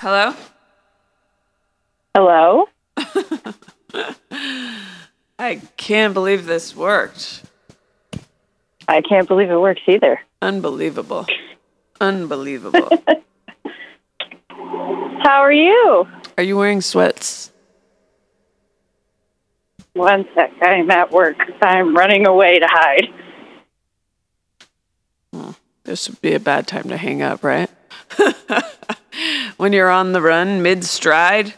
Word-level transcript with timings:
Hello? 0.00 0.34
Hello? 2.14 2.68
I 5.38 5.60
can't 5.76 6.14
believe 6.14 6.46
this 6.46 6.74
worked. 6.74 7.42
I 8.88 9.02
can't 9.02 9.28
believe 9.28 9.50
it 9.50 9.58
works 9.58 9.82
either. 9.86 10.18
Unbelievable. 10.40 11.26
Unbelievable. 12.00 12.88
How 14.48 15.42
are 15.42 15.52
you? 15.52 16.08
Are 16.38 16.44
you 16.44 16.56
wearing 16.56 16.80
sweats? 16.80 17.52
One 19.92 20.24
sec. 20.34 20.50
I'm 20.62 20.90
at 20.90 21.10
work. 21.10 21.36
I'm 21.60 21.94
running 21.94 22.26
away 22.26 22.58
to 22.58 22.66
hide. 22.66 23.08
This 25.84 26.08
would 26.08 26.22
be 26.22 26.32
a 26.32 26.40
bad 26.40 26.66
time 26.66 26.88
to 26.88 26.96
hang 26.96 27.20
up, 27.20 27.44
right? 27.44 27.68
when 29.60 29.74
you're 29.74 29.90
on 29.90 30.12
the 30.12 30.22
run 30.22 30.62
mid 30.62 30.84
stride? 30.84 31.52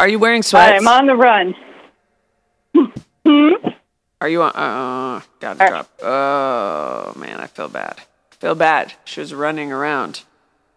Are 0.00 0.08
you 0.08 0.18
wearing 0.18 0.42
sweats? 0.42 0.80
I'm 0.80 0.88
on 0.88 1.06
the 1.06 1.14
run. 1.14 1.54
Are 4.20 4.28
you 4.28 4.42
on? 4.42 4.50
Uh, 4.54 5.20
gotta 5.38 5.68
drop. 5.68 5.88
Oh, 6.02 7.12
man, 7.16 7.38
I 7.40 7.46
feel 7.46 7.68
bad. 7.68 8.00
feel 8.40 8.56
bad. 8.56 8.94
She 9.04 9.20
was 9.20 9.32
running 9.32 9.70
around. 9.70 10.22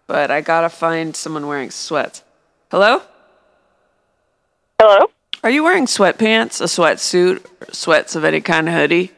But 0.07 0.29
I 0.29 0.41
gotta 0.41 0.69
find 0.69 1.15
someone 1.15 1.47
wearing 1.47 1.71
sweats. 1.71 2.23
Hello? 2.69 3.01
Hello? 4.79 5.07
Are 5.43 5.49
you 5.49 5.63
wearing 5.63 5.85
sweatpants, 5.87 6.61
a 6.61 6.65
sweatsuit, 6.65 7.43
sweats 7.73 8.15
of 8.15 8.23
any 8.23 8.41
kind 8.41 8.67
of 8.67 8.75
hoodie? 8.75 9.11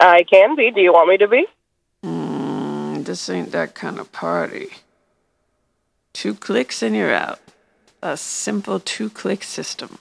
I 0.00 0.24
can 0.24 0.56
be. 0.56 0.72
Do 0.72 0.80
you 0.80 0.92
want 0.92 1.08
me 1.08 1.16
to 1.18 1.28
be? 1.28 1.46
Mm, 2.04 3.04
This 3.04 3.28
ain't 3.30 3.52
that 3.52 3.74
kind 3.74 4.00
of 4.00 4.10
party. 4.10 4.68
Two 6.14 6.34
clicks 6.34 6.82
and 6.82 6.96
you're 6.96 7.12
out. 7.12 7.40
A 8.00 8.16
simple 8.16 8.78
two 8.78 9.10
click 9.10 9.42
system. 9.42 9.98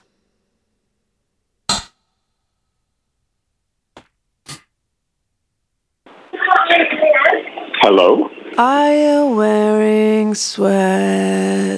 Hello? 7.81 8.29
Are 8.57 8.93
you 8.93 9.35
wearing 9.35 10.35
sweats? 10.35 11.73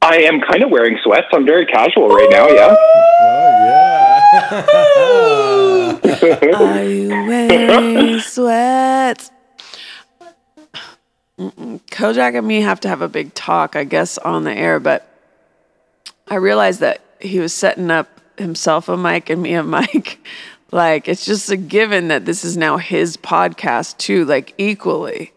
I 0.00 0.22
am 0.22 0.40
kind 0.40 0.62
of 0.64 0.70
wearing 0.70 0.98
sweats. 1.04 1.26
I'm 1.32 1.44
very 1.44 1.66
casual 1.66 2.08
right 2.08 2.30
now, 2.30 2.48
yeah. 2.48 2.74
Oh 3.20 3.60
yeah. 6.02 6.56
Are 6.58 6.82
you 6.82 7.08
wearing 7.08 8.20
sweats? 8.20 9.30
Mm-mm. 11.38 11.80
Kojak 11.90 12.36
and 12.36 12.46
me 12.46 12.60
have 12.62 12.80
to 12.80 12.88
have 12.88 13.00
a 13.00 13.08
big 13.08 13.32
talk, 13.34 13.76
I 13.76 13.84
guess, 13.84 14.18
on 14.18 14.44
the 14.44 14.52
air, 14.52 14.80
but 14.80 15.08
I 16.26 16.34
realized 16.36 16.80
that 16.80 17.00
he 17.20 17.38
was 17.38 17.52
setting 17.52 17.90
up 17.90 18.08
himself 18.38 18.88
a 18.88 18.96
mic 18.96 19.30
and 19.30 19.42
me 19.42 19.54
a 19.54 19.62
mic. 19.64 20.20
Like, 20.70 21.08
it's 21.08 21.24
just 21.24 21.50
a 21.50 21.56
given 21.56 22.08
that 22.08 22.24
this 22.24 22.44
is 22.44 22.56
now 22.56 22.76
his 22.76 23.16
podcast, 23.16 23.96
too, 23.98 24.24
like 24.24 24.52
equally, 24.58 25.32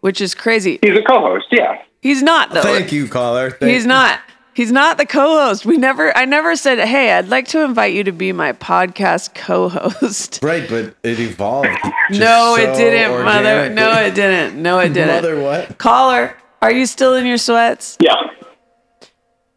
which 0.00 0.20
is 0.20 0.34
crazy. 0.34 0.78
He's 0.82 0.98
a 0.98 1.02
co-host, 1.02 1.46
yeah. 1.50 1.82
He's 2.00 2.22
not, 2.22 2.50
though. 2.50 2.62
Thank 2.62 2.92
you, 2.92 3.08
caller. 3.08 3.50
Thank 3.50 3.72
He's 3.72 3.86
not. 3.86 4.20
He's 4.58 4.72
not 4.72 4.98
the 4.98 5.06
co-host. 5.06 5.64
We 5.64 5.76
never 5.76 6.14
I 6.16 6.24
never 6.24 6.56
said, 6.56 6.80
"Hey, 6.80 7.12
I'd 7.12 7.28
like 7.28 7.46
to 7.50 7.62
invite 7.62 7.94
you 7.94 8.02
to 8.02 8.10
be 8.10 8.32
my 8.32 8.52
podcast 8.52 9.32
co-host." 9.32 10.40
Right, 10.48 10.68
but 10.68 10.96
it 11.04 11.20
evolved. 11.20 11.68
no, 12.10 12.56
so 12.56 12.56
it 12.56 12.76
didn't, 12.76 13.24
mother. 13.24 13.70
No, 13.70 13.92
it 13.92 14.16
didn't. 14.16 14.60
No, 14.60 14.80
it 14.80 14.88
didn't. 14.94 15.14
Mother, 15.14 15.40
what? 15.40 15.78
Caller, 15.78 16.36
are 16.60 16.72
you 16.72 16.86
still 16.86 17.14
in 17.14 17.24
your 17.24 17.38
sweats? 17.38 17.98
Yeah. 18.00 18.16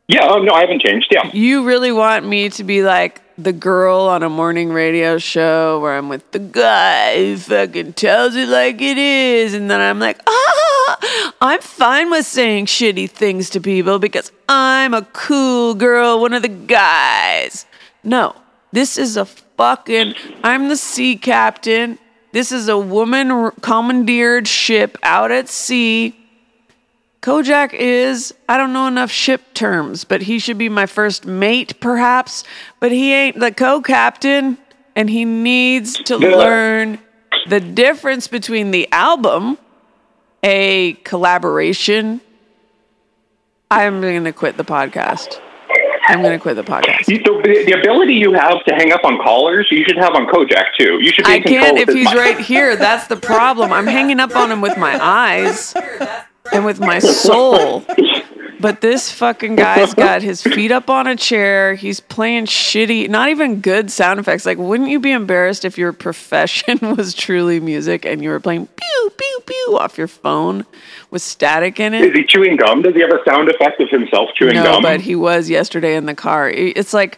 Yeah, 0.07 0.27
oh, 0.29 0.43
no, 0.43 0.53
I 0.53 0.61
haven't 0.61 0.83
changed, 0.83 1.07
yeah. 1.09 1.31
You 1.33 1.65
really 1.65 1.91
want 1.91 2.27
me 2.27 2.49
to 2.49 2.63
be 2.63 2.83
like 2.83 3.23
the 3.43 3.53
girl 3.53 4.01
on 4.01 4.23
a 4.23 4.29
morning 4.29 4.71
radio 4.71 5.17
show 5.17 5.79
where 5.79 5.97
I'm 5.97 6.09
with 6.09 6.31
the 6.31 6.39
guy 6.39 7.17
who 7.17 7.37
fucking 7.37 7.93
tells 7.93 8.35
it 8.35 8.47
like 8.47 8.81
it 8.81 8.97
is, 8.97 9.53
and 9.53 9.69
then 9.69 9.79
I'm 9.79 9.99
like, 9.99 10.19
ah, 10.27 11.33
I'm 11.41 11.61
fine 11.61 12.09
with 12.11 12.25
saying 12.25 12.67
shitty 12.67 13.09
things 13.09 13.49
to 13.51 13.61
people 13.61 13.99
because 13.99 14.31
I'm 14.47 14.93
a 14.93 15.03
cool 15.13 15.73
girl, 15.73 16.19
one 16.19 16.33
of 16.33 16.41
the 16.41 16.49
guys. 16.49 17.65
No, 18.03 18.35
this 18.71 18.97
is 18.97 19.17
a 19.17 19.25
fucking, 19.25 20.15
I'm 20.43 20.69
the 20.69 20.77
sea 20.77 21.15
captain. 21.15 21.99
This 22.33 22.51
is 22.51 22.67
a 22.67 22.77
woman 22.77 23.51
commandeered 23.61 24.47
ship 24.47 24.97
out 25.03 25.31
at 25.31 25.49
sea. 25.49 26.20
Kojak 27.21 27.73
is, 27.73 28.33
I 28.49 28.57
don't 28.57 28.73
know 28.73 28.87
enough 28.87 29.11
ship 29.11 29.53
terms, 29.53 30.03
but 30.03 30.23
he 30.23 30.39
should 30.39 30.57
be 30.57 30.69
my 30.69 30.87
first 30.87 31.25
mate, 31.25 31.79
perhaps. 31.79 32.43
But 32.79 32.91
he 32.91 33.13
ain't 33.13 33.39
the 33.39 33.51
co 33.51 33.79
captain, 33.81 34.57
and 34.95 35.07
he 35.09 35.23
needs 35.25 35.93
to 36.05 36.17
Yeah. 36.19 36.35
learn 36.35 36.99
the 37.47 37.59
difference 37.59 38.27
between 38.27 38.71
the 38.71 38.91
album, 38.91 39.59
a 40.43 40.93
collaboration. 41.03 42.21
I'm 43.69 44.01
going 44.01 44.23
to 44.23 44.33
quit 44.33 44.57
the 44.57 44.65
podcast. 44.65 45.39
I'm 46.07 46.21
going 46.23 46.33
to 46.37 46.39
quit 46.41 46.55
the 46.55 46.63
podcast. 46.63 47.05
The, 47.05 47.63
the 47.67 47.79
ability 47.79 48.15
you 48.15 48.33
have 48.33 48.63
to 48.65 48.73
hang 48.73 48.91
up 48.91 49.01
on 49.05 49.19
callers, 49.19 49.67
you 49.69 49.85
should 49.87 49.97
have 49.97 50.15
on 50.15 50.25
Kojak, 50.25 50.65
too. 50.77 50.97
You 50.99 51.11
should 51.11 51.25
be 51.25 51.31
I 51.33 51.39
can't 51.39 51.77
if 51.77 51.87
he's 51.89 52.05
mic. 52.05 52.15
right 52.15 52.39
here. 52.39 52.75
That's 52.75 53.05
the 53.07 53.15
problem. 53.15 53.71
I'm 53.71 53.85
hanging 53.87 54.19
up 54.19 54.35
on 54.35 54.51
him 54.51 54.59
with 54.59 54.75
my 54.77 54.97
eyes 55.01 55.73
and 56.51 56.65
with 56.65 56.79
my 56.79 56.99
soul. 56.99 57.85
But 58.59 58.81
this 58.81 59.11
fucking 59.11 59.55
guy's 59.55 59.95
got 59.95 60.21
his 60.21 60.43
feet 60.43 60.71
up 60.71 60.87
on 60.87 61.07
a 61.07 61.15
chair. 61.15 61.73
He's 61.73 61.99
playing 61.99 62.45
shitty, 62.45 63.09
not 63.09 63.29
even 63.29 63.59
good 63.59 63.89
sound 63.89 64.19
effects. 64.19 64.45
Like, 64.45 64.59
wouldn't 64.59 64.89
you 64.89 64.99
be 64.99 65.11
embarrassed 65.11 65.65
if 65.65 65.79
your 65.79 65.91
profession 65.93 66.77
was 66.95 67.15
truly 67.15 67.59
music 67.59 68.05
and 68.05 68.21
you 68.21 68.29
were 68.29 68.39
playing 68.39 68.67
pew, 68.67 69.11
pew, 69.17 69.39
pew 69.47 69.77
off 69.79 69.97
your 69.97 70.07
phone 70.07 70.67
with 71.09 71.23
static 71.23 71.79
in 71.79 71.95
it? 71.95 72.03
Is 72.05 72.13
he 72.13 72.23
chewing 72.23 72.55
gum? 72.55 72.83
Does 72.83 72.93
he 72.93 73.01
have 73.01 73.09
a 73.09 73.23
sound 73.27 73.49
effect 73.49 73.81
of 73.81 73.89
himself 73.89 74.29
chewing 74.35 74.53
No, 74.53 74.63
gum? 74.63 74.83
but 74.83 75.01
he 75.01 75.15
was 75.15 75.49
yesterday 75.49 75.95
in 75.95 76.05
the 76.05 76.13
car. 76.15 76.47
It's 76.47 76.93
like, 76.93 77.17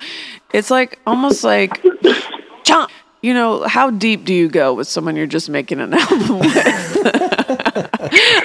It's 0.53 0.71
like 0.71 0.99
almost 1.05 1.43
like 1.43 1.81
chomp. 2.63 2.89
You 3.21 3.35
know, 3.35 3.67
how 3.67 3.91
deep 3.91 4.25
do 4.25 4.33
you 4.33 4.49
go 4.49 4.73
with 4.73 4.87
someone 4.87 5.15
you're 5.15 5.27
just 5.27 5.47
making 5.47 5.79
an 5.79 5.93
album 5.97 6.39
with? 6.39 6.55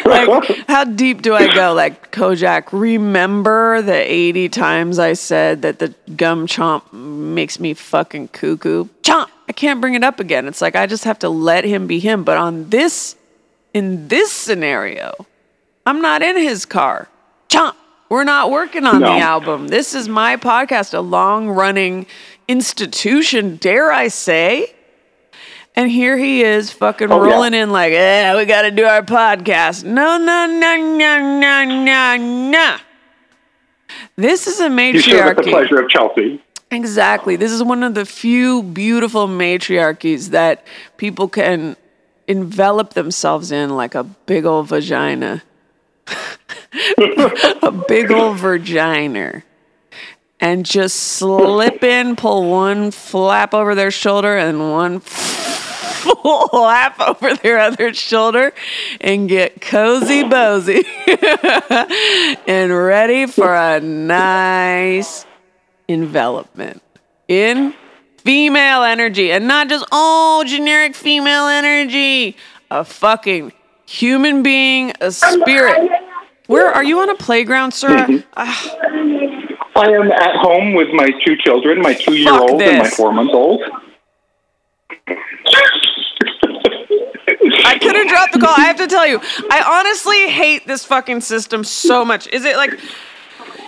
like, 0.05 0.67
how 0.69 0.85
deep 0.85 1.23
do 1.23 1.35
I 1.35 1.55
go? 1.55 1.73
Like, 1.73 2.12
Kojak, 2.12 2.69
remember 2.73 3.81
the 3.81 3.94
80 3.94 4.50
times 4.50 4.99
I 4.99 5.14
said 5.14 5.62
that 5.62 5.79
the 5.79 5.94
gum 6.14 6.47
chomp 6.47 6.93
makes 6.93 7.58
me 7.58 7.73
fucking 7.73 8.29
cuckoo? 8.29 8.85
Chomp! 9.02 9.29
I 9.49 9.52
can't 9.52 9.81
bring 9.81 9.94
it 9.94 10.05
up 10.05 10.20
again. 10.20 10.47
It's 10.47 10.61
like 10.61 10.76
I 10.76 10.87
just 10.87 11.05
have 11.05 11.20
to 11.20 11.31
let 11.31 11.64
him 11.64 11.87
be 11.87 11.99
him. 11.99 12.23
But 12.23 12.37
on 12.37 12.69
this, 12.69 13.17
in 13.73 14.09
this 14.09 14.31
scenario, 14.31 15.14
I'm 15.87 16.02
not 16.02 16.20
in 16.20 16.37
his 16.37 16.67
car. 16.67 17.09
Chomp! 17.49 17.76
We're 18.08 18.25
not 18.25 18.50
working 18.50 18.85
on 18.87 19.00
No. 19.00 19.12
the 19.14 19.19
album. 19.20 19.69
This 19.69 19.94
is 19.94 20.08
my 20.08 20.37
podcast, 20.37 20.94
a 20.94 21.00
long 21.00 21.49
running 21.49 22.06
institution, 22.49 23.56
dare 23.56 23.91
I 23.93 24.08
say. 24.08 24.73
And 25.75 25.91
here 25.91 26.17
he 26.17 26.43
is 26.43 26.70
fucking 26.73 27.11
Oh, 27.12 27.25
yeah. 27.25 27.32
rolling 27.32 27.53
in 27.55 27.70
like, 27.70 27.93
yeah, 27.93 28.37
we 28.37 28.44
got 28.47 28.62
to 28.62 28.70
do 28.70 28.85
our 28.85 29.03
podcast. 29.03 29.85
No, 29.85 30.17
no, 30.17 30.47
no, 30.47 30.76
no, 30.76 31.38
no, 31.41 31.64
no, 31.64 32.17
no. 32.50 32.76
This 34.17 34.47
is 34.47 34.61
a 34.61 34.69
matriarchy. 34.70 35.11
you 35.11 35.25
with 35.25 35.37
the 35.37 35.43
pleasure 35.43 35.81
of 35.81 35.88
Chelsea. 35.91 36.43
Exactly. 36.70 37.37
This 37.37 37.52
is 37.52 37.62
one 37.62 37.82
of 37.82 37.94
the 37.94 38.05
few 38.06 38.62
beautiful 38.62 39.29
matriarchies 39.29 40.31
that 40.31 40.67
people 40.97 41.29
can 41.29 41.76
envelop 42.26 42.94
themselves 42.94 43.52
in 43.52 43.76
like 43.76 43.94
a 43.94 44.02
big 44.05 44.44
old 44.47 44.69
vagina. 44.69 45.43
a 47.63 47.73
big 47.89 48.11
old 48.11 48.39
vagina. 48.39 49.43
And 50.39 50.67
just 50.67 50.97
slip 50.97 51.83
in, 51.83 52.15
pull 52.15 52.51
one 52.51 52.91
flap 52.91 53.55
over 53.55 53.75
their 53.75 53.91
shoulder 53.91 54.37
and 54.37 54.71
one 54.71 55.01
flap 56.07 57.01
over 57.01 57.35
their 57.35 57.59
other 57.59 57.93
shoulder 57.95 58.53
and 59.01 59.29
get 59.29 59.61
cozy 59.61 60.23
bozy 60.23 60.85
and 62.47 62.73
ready 62.73 63.27
for 63.27 63.55
a 63.55 63.81
nice 63.81 65.27
envelopment 65.89 66.83
in 67.29 67.75
female 68.19 68.83
energy 68.83 69.31
and 69.31 69.47
not 69.47 69.69
just 69.69 69.85
oh 69.93 70.45
generic 70.47 70.95
female 70.95 71.47
energy 71.47 72.37
a 72.71 72.85
fucking 72.85 73.53
human 73.87 74.43
being 74.43 74.93
a 75.01 75.11
spirit 75.12 75.91
where 76.47 76.69
are 76.69 76.85
you 76.85 77.01
on 77.01 77.11
a 77.11 77.15
playground 77.15 77.73
sir? 77.73 78.25
Ah, 78.37 78.77
I 79.77 79.91
am 79.91 80.11
at 80.11 80.37
home 80.37 80.75
with 80.75 80.89
my 80.93 81.11
two 81.25 81.37
children, 81.37 81.81
my 81.83 81.95
two 81.95 82.15
year 82.17 82.33
old 82.33 82.63
and 82.63 82.79
my 82.79 82.89
four 82.89 83.13
month 83.13 83.33
old. 83.33 83.63
i 87.65 87.79
could 87.79 87.95
have 87.95 88.09
dropped 88.09 88.33
the 88.33 88.39
call. 88.39 88.55
I 88.57 88.65
have 88.65 88.77
to 88.77 88.87
tell 88.87 89.07
you 89.07 89.21
i 89.51 89.63
honestly 89.67 90.29
hate 90.31 90.67
this 90.67 90.85
fucking 90.85 91.21
system 91.21 91.65
so 91.65 92.05
much. 92.05 92.27
Is 92.29 92.45
it 92.45 92.57
like 92.57 92.79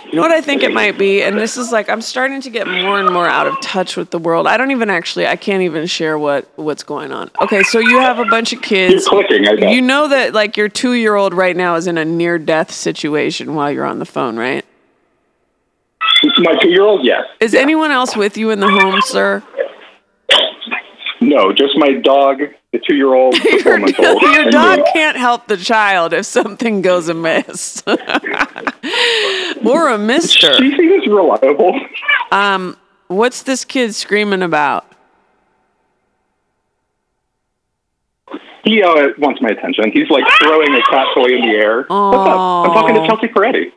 you 0.09 0.15
know 0.15 0.21
what 0.21 0.31
I 0.31 0.41
think 0.41 0.63
it 0.63 0.73
might 0.73 0.97
be? 0.97 1.21
And 1.21 1.37
this 1.37 1.55
is 1.55 1.71
like 1.71 1.87
I'm 1.89 2.01
starting 2.01 2.41
to 2.41 2.49
get 2.49 2.67
more 2.67 2.99
and 2.99 3.13
more 3.13 3.27
out 3.27 3.45
of 3.45 3.59
touch 3.61 3.95
with 3.95 4.09
the 4.09 4.17
world. 4.17 4.47
I 4.47 4.57
don't 4.57 4.71
even 4.71 4.89
actually 4.89 5.27
I 5.27 5.35
can't 5.35 5.61
even 5.61 5.85
share 5.85 6.17
what 6.17 6.49
what's 6.55 6.83
going 6.83 7.11
on. 7.11 7.29
Okay, 7.41 7.63
so 7.63 7.79
you 7.79 7.99
have 7.99 8.17
a 8.17 8.25
bunch 8.25 8.51
of 8.51 8.61
kids. 8.61 9.05
You're 9.05 9.23
clicking, 9.23 9.47
I 9.47 9.55
bet. 9.55 9.71
You 9.71 9.81
know 9.81 10.07
that 10.07 10.33
like 10.33 10.57
your 10.57 10.69
2-year-old 10.69 11.33
right 11.33 11.55
now 11.55 11.75
is 11.75 11.85
in 11.85 11.97
a 11.97 12.05
near 12.05 12.39
death 12.39 12.71
situation 12.71 13.53
while 13.53 13.71
you're 13.71 13.85
on 13.85 13.99
the 13.99 14.05
phone, 14.05 14.37
right? 14.37 14.65
My 16.39 16.55
two 16.61 16.69
year 16.69 16.81
old, 16.83 17.05
yes. 17.05 17.25
Is 17.39 17.53
anyone 17.53 17.91
else 17.91 18.15
with 18.15 18.37
you 18.37 18.49
in 18.49 18.59
the 18.59 18.69
home, 18.69 19.01
sir? 19.01 19.43
No, 21.21 21.53
just 21.53 21.77
my 21.77 21.93
dog, 21.93 22.41
the 22.71 22.79
two 22.79 22.95
year 22.95 23.13
old, 23.13 23.33
the 23.33 23.39
four 23.63 23.73
Your, 23.73 23.79
month 23.79 23.99
old. 23.99 24.21
your 24.21 24.51
dog 24.51 24.79
can't 24.93 25.17
help 25.17 25.47
the 25.47 25.57
child 25.57 26.13
if 26.13 26.25
something 26.25 26.81
goes 26.81 27.09
amiss. 27.09 27.83
or 27.87 27.97
a 29.89 29.97
mister. 29.97 30.53
She 30.55 30.71
seems 30.77 31.05
reliable. 31.07 31.79
Um, 32.31 32.77
What's 33.07 33.41
this 33.41 33.65
kid 33.65 33.95
screaming 33.95 34.43
about? 34.43 34.85
He 38.63 38.83
uh, 38.83 39.07
wants 39.17 39.41
my 39.41 39.49
attention. 39.49 39.91
He's 39.91 40.09
like 40.11 40.25
throwing 40.39 40.75
a 40.75 40.81
cat 40.83 41.07
toy 41.15 41.25
in 41.25 41.41
the 41.41 41.55
air. 41.55 41.77
What's 41.87 41.89
up? 41.89 42.37
I'm 42.37 42.71
talking 42.71 42.93
to 42.95 43.07
Chelsea 43.07 43.27
Peretti. 43.27 43.71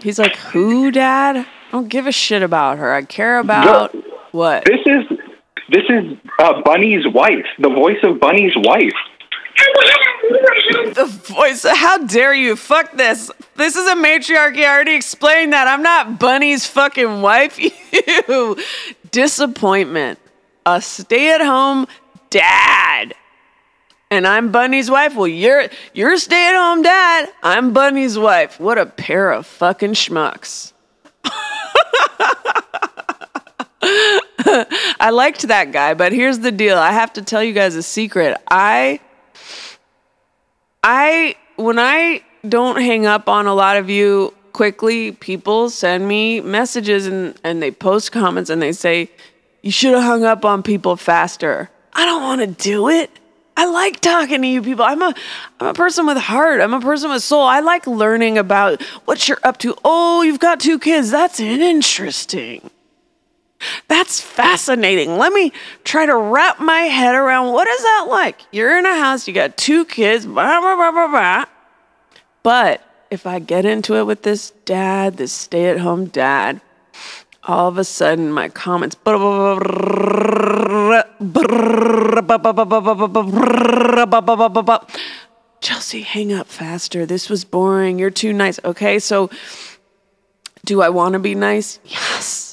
He's 0.00 0.20
like, 0.20 0.36
"Who, 0.36 0.92
Dad? 0.92 1.38
I 1.38 1.46
don't 1.72 1.88
give 1.88 2.06
a 2.06 2.12
shit 2.12 2.42
about 2.42 2.78
her. 2.78 2.92
I 2.92 3.02
care 3.02 3.40
about 3.40 3.92
what." 4.32 4.64
This 4.64 4.80
is 4.86 5.18
this 5.70 5.84
is 5.88 6.16
uh, 6.38 6.62
Bunny's 6.62 7.06
wife, 7.12 7.46
the 7.58 7.68
voice 7.68 7.98
of 8.02 8.20
Bunny's 8.20 8.52
wife. 8.56 8.92
The 10.94 11.06
voice. 11.24 11.64
How 11.68 11.98
dare 11.98 12.34
you? 12.34 12.56
Fuck 12.56 12.92
this. 12.92 13.30
This 13.56 13.76
is 13.76 13.86
a 13.86 13.94
matriarchy. 13.96 14.64
I 14.64 14.74
already 14.74 14.94
explained 14.94 15.52
that. 15.52 15.68
I'm 15.68 15.82
not 15.82 16.18
Bunny's 16.18 16.66
fucking 16.66 17.22
wife. 17.22 17.58
You 18.18 18.56
disappointment. 19.10 20.18
A 20.64 20.80
stay-at-home 20.80 21.86
dad. 22.30 23.14
And 24.10 24.26
I'm 24.26 24.50
Bunny's 24.52 24.90
wife. 24.90 25.14
Well, 25.14 25.28
you're 25.28 25.68
you're 25.92 26.16
stay-at-home 26.16 26.82
dad. 26.82 27.28
I'm 27.42 27.72
Bunny's 27.72 28.18
wife. 28.18 28.58
What 28.60 28.78
a 28.78 28.86
pair 28.86 29.30
of 29.32 29.46
fucking 29.46 29.92
schmucks. 29.92 30.72
I 33.82 35.10
liked 35.12 35.48
that 35.48 35.72
guy, 35.72 35.94
but 35.94 36.12
here's 36.12 36.40
the 36.40 36.52
deal. 36.52 36.76
I 36.76 36.92
have 36.92 37.12
to 37.14 37.22
tell 37.22 37.42
you 37.42 37.52
guys 37.52 37.76
a 37.76 37.82
secret. 37.82 38.36
I 38.50 39.00
I 40.82 41.36
when 41.56 41.78
I 41.78 42.22
don't 42.48 42.80
hang 42.80 43.06
up 43.06 43.28
on 43.28 43.46
a 43.46 43.54
lot 43.54 43.76
of 43.76 43.88
you 43.90 44.34
quickly, 44.52 45.12
people 45.12 45.70
send 45.70 46.06
me 46.06 46.40
messages 46.40 47.06
and 47.06 47.38
and 47.44 47.62
they 47.62 47.70
post 47.70 48.12
comments 48.12 48.50
and 48.50 48.60
they 48.60 48.72
say 48.72 49.10
you 49.62 49.70
should 49.70 49.94
have 49.94 50.02
hung 50.02 50.24
up 50.24 50.44
on 50.44 50.62
people 50.62 50.96
faster. 50.96 51.70
I 51.92 52.06
don't 52.06 52.22
want 52.22 52.40
to 52.40 52.46
do 52.46 52.88
it. 52.88 53.10
I 53.56 53.66
like 53.66 54.00
talking 54.00 54.40
to 54.42 54.48
you 54.48 54.62
people. 54.62 54.84
I'm 54.84 55.02
a 55.02 55.14
I'm 55.58 55.66
a 55.68 55.74
person 55.74 56.06
with 56.06 56.16
heart. 56.16 56.60
I'm 56.60 56.72
a 56.72 56.80
person 56.80 57.10
with 57.10 57.22
soul. 57.22 57.42
I 57.42 57.60
like 57.60 57.86
learning 57.86 58.38
about 58.38 58.82
what 59.04 59.28
you're 59.28 59.40
up 59.42 59.58
to. 59.58 59.76
Oh, 59.84 60.22
you've 60.22 60.40
got 60.40 60.60
two 60.60 60.78
kids. 60.78 61.10
That's 61.10 61.40
interesting. 61.40 62.70
That's 63.88 64.20
fascinating. 64.20 65.18
Let 65.18 65.32
me 65.32 65.52
try 65.84 66.06
to 66.06 66.16
wrap 66.16 66.60
my 66.60 66.82
head 66.82 67.14
around 67.14 67.52
what 67.52 67.68
is 67.68 67.82
that 67.82 68.06
like? 68.08 68.40
You're 68.50 68.78
in 68.78 68.86
a 68.86 68.96
house, 68.96 69.28
you 69.28 69.34
got 69.34 69.56
two 69.56 69.84
kids, 69.84 70.26
blah, 70.26 70.60
blah, 70.60 70.76
blah, 70.76 70.92
blah, 70.92 71.08
blah. 71.08 71.44
But 72.42 72.82
if 73.10 73.26
I 73.26 73.38
get 73.38 73.64
into 73.64 73.96
it 73.96 74.04
with 74.04 74.22
this 74.22 74.52
dad, 74.64 75.16
this 75.16 75.32
stay 75.32 75.66
at 75.68 75.78
home 75.78 76.06
dad, 76.06 76.60
all 77.44 77.68
of 77.68 77.78
a 77.78 77.84
sudden 77.84 78.32
my 78.32 78.48
comments 78.48 78.96
Chelsea, 85.60 86.02
hang 86.02 86.32
up 86.32 86.46
faster. 86.46 87.04
This 87.04 87.28
was 87.28 87.44
boring. 87.44 87.98
You're 87.98 88.10
too 88.10 88.32
nice. 88.32 88.58
Okay, 88.64 88.98
so 88.98 89.28
do 90.64 90.80
I 90.80 90.88
want 90.88 91.12
to 91.14 91.18
be 91.18 91.34
nice? 91.34 91.78
Yes. 91.84 92.49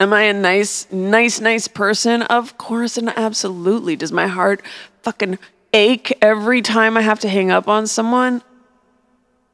Am 0.00 0.12
I 0.12 0.22
a 0.22 0.32
nice, 0.32 0.90
nice, 0.92 1.40
nice 1.40 1.66
person? 1.66 2.22
Of 2.22 2.56
course 2.56 2.96
and 2.96 3.08
absolutely. 3.08 3.96
Does 3.96 4.12
my 4.12 4.28
heart 4.28 4.62
fucking 5.02 5.38
ache 5.72 6.16
every 6.22 6.62
time 6.62 6.96
I 6.96 7.02
have 7.02 7.18
to 7.20 7.28
hang 7.28 7.50
up 7.50 7.66
on 7.66 7.88
someone? 7.88 8.42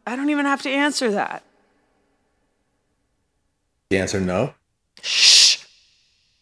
I 0.07 0.17
don't 0.17 0.29
even 0.29 0.45
have 0.45 0.61
to 0.63 0.71
answer 0.71 1.11
that. 1.13 1.43
The 3.89 3.99
answer 3.99 4.21
no. 4.21 4.53
Shh. 5.01 5.65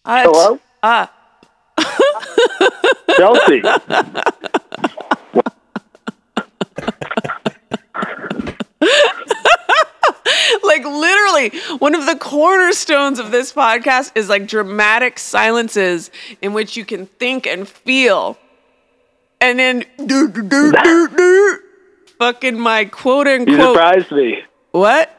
Uh, 0.04 0.22
Hello? 0.24 0.58
Ah, 0.82 1.12
Chelsea. 3.16 3.62
like 10.64 10.84
literally 10.84 11.52
one 11.82 11.96
of 11.96 12.06
the 12.06 12.14
cornerstones 12.14 13.18
of 13.18 13.32
this 13.32 13.52
podcast 13.52 14.12
is 14.14 14.28
like 14.28 14.46
dramatic 14.46 15.18
silences 15.18 16.12
in 16.40 16.52
which 16.52 16.76
you 16.76 16.84
can 16.84 17.06
think 17.06 17.44
and 17.44 17.66
feel 17.66 18.38
and 19.40 19.58
then 19.58 19.84
do, 19.96 20.28
do, 20.28 20.42
do, 20.42 20.72
do, 20.72 21.08
do, 21.08 21.58
fucking 22.20 22.56
my 22.56 22.84
quote 22.84 23.26
unquote. 23.26 23.58
You 23.58 23.64
surprised 23.64 24.12
me. 24.12 24.38
what 24.70 25.12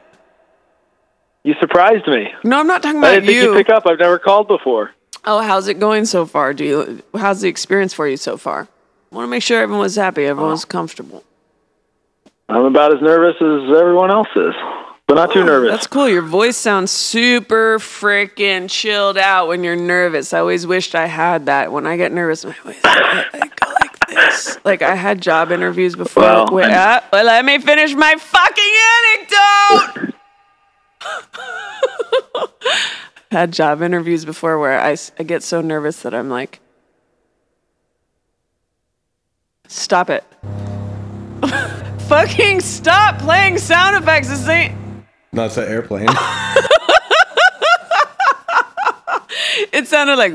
You 1.42 1.54
surprised 1.60 2.06
me. 2.06 2.32
no 2.44 2.60
i'm 2.60 2.66
not 2.66 2.82
talking 2.82 2.96
about 2.98 3.10
I 3.10 3.14
didn't 3.16 3.26
think 3.26 3.42
you 3.42 3.54
pick 3.54 3.68
up. 3.68 3.86
I've 3.86 3.98
never 3.98 4.18
called 4.18 4.48
before. 4.48 4.92
oh 5.26 5.42
how's 5.42 5.68
it 5.68 5.78
going 5.78 6.06
so 6.06 6.24
far 6.24 6.54
do 6.54 6.64
you 6.64 7.02
how's 7.14 7.42
the 7.42 7.48
experience 7.48 7.92
for 7.92 8.08
you 8.08 8.16
so 8.16 8.38
far 8.38 8.68
I 9.12 9.14
want 9.14 9.26
to 9.26 9.30
make 9.30 9.42
sure 9.42 9.60
everyone's 9.60 9.96
happy 9.96 10.24
everyone's 10.24 10.64
comfortable 10.64 11.24
I'm 12.48 12.64
about 12.64 12.94
as 12.96 13.02
nervous 13.02 13.36
as 13.36 13.76
everyone 13.76 14.10
else 14.10 14.28
is, 14.34 14.54
but 15.06 15.14
not 15.14 15.32
too 15.32 15.44
nervous. 15.44 15.70
That's 15.70 15.86
cool. 15.86 16.08
Your 16.08 16.22
voice 16.22 16.56
sounds 16.56 16.90
super 16.90 17.78
freaking 17.78 18.70
chilled 18.70 19.18
out 19.18 19.48
when 19.48 19.62
you're 19.62 19.76
nervous. 19.76 20.32
I 20.32 20.40
always 20.40 20.66
wished 20.66 20.94
I 20.94 21.06
had 21.06 21.46
that. 21.46 21.72
When 21.72 21.86
I 21.86 21.96
get 21.96 22.10
nervous, 22.10 22.44
my 22.44 22.54
voice 22.64 22.80
I, 22.84 23.26
I 23.32 23.46
go 23.48 23.72
like 23.80 24.06
this. 24.08 24.58
Like 24.64 24.82
I 24.82 24.94
had 24.94 25.20
job 25.20 25.52
interviews 25.52 25.94
before. 25.94 26.22
Well, 26.22 26.48
Wait, 26.50 26.70
uh, 26.70 27.02
well, 27.12 27.24
let 27.24 27.44
me 27.44 27.58
finish 27.58 27.94
my 27.94 28.16
fucking 28.16 30.00
anecdote. 30.00 30.14
had 33.30 33.52
job 33.52 33.82
interviews 33.82 34.24
before 34.24 34.58
where 34.58 34.80
I, 34.80 34.96
I 35.18 35.22
get 35.22 35.42
so 35.42 35.60
nervous 35.60 36.02
that 36.02 36.14
I'm 36.14 36.30
like, 36.30 36.60
stop 39.68 40.08
it. 40.08 40.24
fucking 42.08 42.60
stop 42.60 43.18
playing 43.18 43.58
sound 43.58 44.02
effects. 44.02 44.28
This 44.28 44.48
ain't. 44.48 44.83
No, 45.34 45.46
it's 45.46 45.56
an 45.56 45.68
airplane. 45.68 46.08
It 49.72 49.88
sounded 49.88 50.16
like 50.16 50.32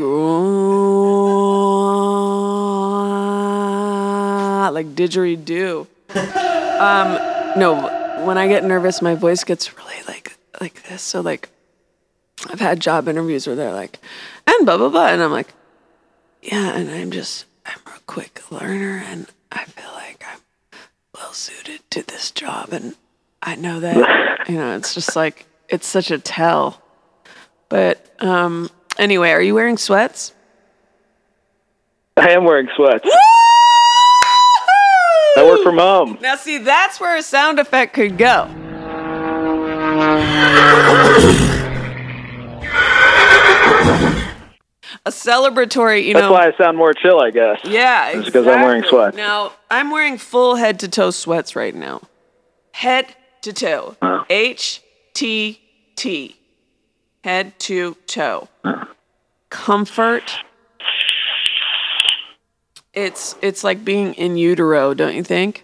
like 4.73 4.95
didgeridoo. 4.95 5.87
Um, 6.79 7.59
no, 7.59 8.25
when 8.25 8.37
I 8.37 8.47
get 8.47 8.63
nervous, 8.65 9.01
my 9.01 9.15
voice 9.15 9.43
gets 9.45 9.77
really 9.77 9.95
like 10.07 10.37
like 10.59 10.83
this. 10.89 11.01
So 11.01 11.21
like, 11.21 11.49
I've 12.49 12.59
had 12.59 12.79
job 12.81 13.07
interviews 13.07 13.47
where 13.47 13.55
they're 13.55 13.71
like, 13.71 13.99
and 14.45 14.65
blah 14.65 14.77
blah 14.77 14.89
blah, 14.89 15.07
and 15.07 15.21
I'm 15.23 15.31
like, 15.31 15.53
yeah, 16.41 16.75
and 16.75 16.89
I'm 16.89 17.11
just 17.11 17.45
I'm 17.65 17.79
a 17.87 17.99
quick 18.07 18.41
learner, 18.51 19.01
and 19.05 19.27
I 19.51 19.63
feel 19.65 19.91
like 19.93 20.23
I'm 20.29 20.39
well 21.15 21.33
suited 21.33 21.81
to 21.91 22.03
this 22.03 22.31
job, 22.31 22.73
and 22.73 22.95
I 23.41 23.55
know 23.55 23.79
that 23.79 24.47
you 24.49 24.55
know 24.55 24.75
it's 24.75 24.93
just 24.93 25.15
like 25.15 25.45
it's 25.69 25.87
such 25.87 26.11
a 26.11 26.19
tell. 26.19 26.81
But 27.69 28.05
um, 28.19 28.69
anyway, 28.97 29.29
are 29.31 29.41
you 29.41 29.53
wearing 29.55 29.77
sweats? 29.77 30.33
I 32.17 32.31
am 32.31 32.43
wearing 32.43 32.67
sweats. 32.75 33.07
I 35.37 35.43
work 35.45 35.61
from 35.63 35.77
home. 35.77 36.17
Now, 36.21 36.35
see, 36.35 36.57
that's 36.57 36.99
where 36.99 37.15
a 37.15 37.21
sound 37.21 37.59
effect 37.59 37.93
could 37.93 38.17
go. 38.17 38.49
A 45.05 45.11
celebratory, 45.11 46.05
you 46.05 46.13
That's 46.13 46.23
know. 46.23 46.33
That's 46.35 46.57
why 46.59 46.63
I 46.63 46.67
sound 46.67 46.77
more 46.77 46.93
chill, 46.93 47.19
I 47.21 47.31
guess. 47.31 47.59
Yeah, 47.63 48.09
It's 48.09 48.25
because 48.25 48.45
I'm 48.47 48.61
wearing 48.61 48.79
exactly. 48.79 48.97
sweats. 48.99 49.17
Now 49.17 49.53
I'm 49.71 49.91
wearing 49.91 50.17
full 50.17 50.55
head 50.55 50.79
to 50.81 50.87
toe 50.87 51.11
sweats 51.11 51.55
right 51.55 51.73
now. 51.73 52.01
Head 52.73 53.15
to 53.41 53.53
toe. 53.53 53.95
H 54.29 54.81
T 55.13 55.59
T. 55.95 56.35
Head 57.23 57.57
to 57.59 57.95
toe. 58.07 58.47
Comfort. 59.49 60.39
It's 62.93 63.35
it's 63.41 63.63
like 63.63 63.85
being 63.85 64.13
in 64.15 64.35
utero, 64.37 64.93
don't 64.93 65.15
you 65.15 65.23
think? 65.23 65.63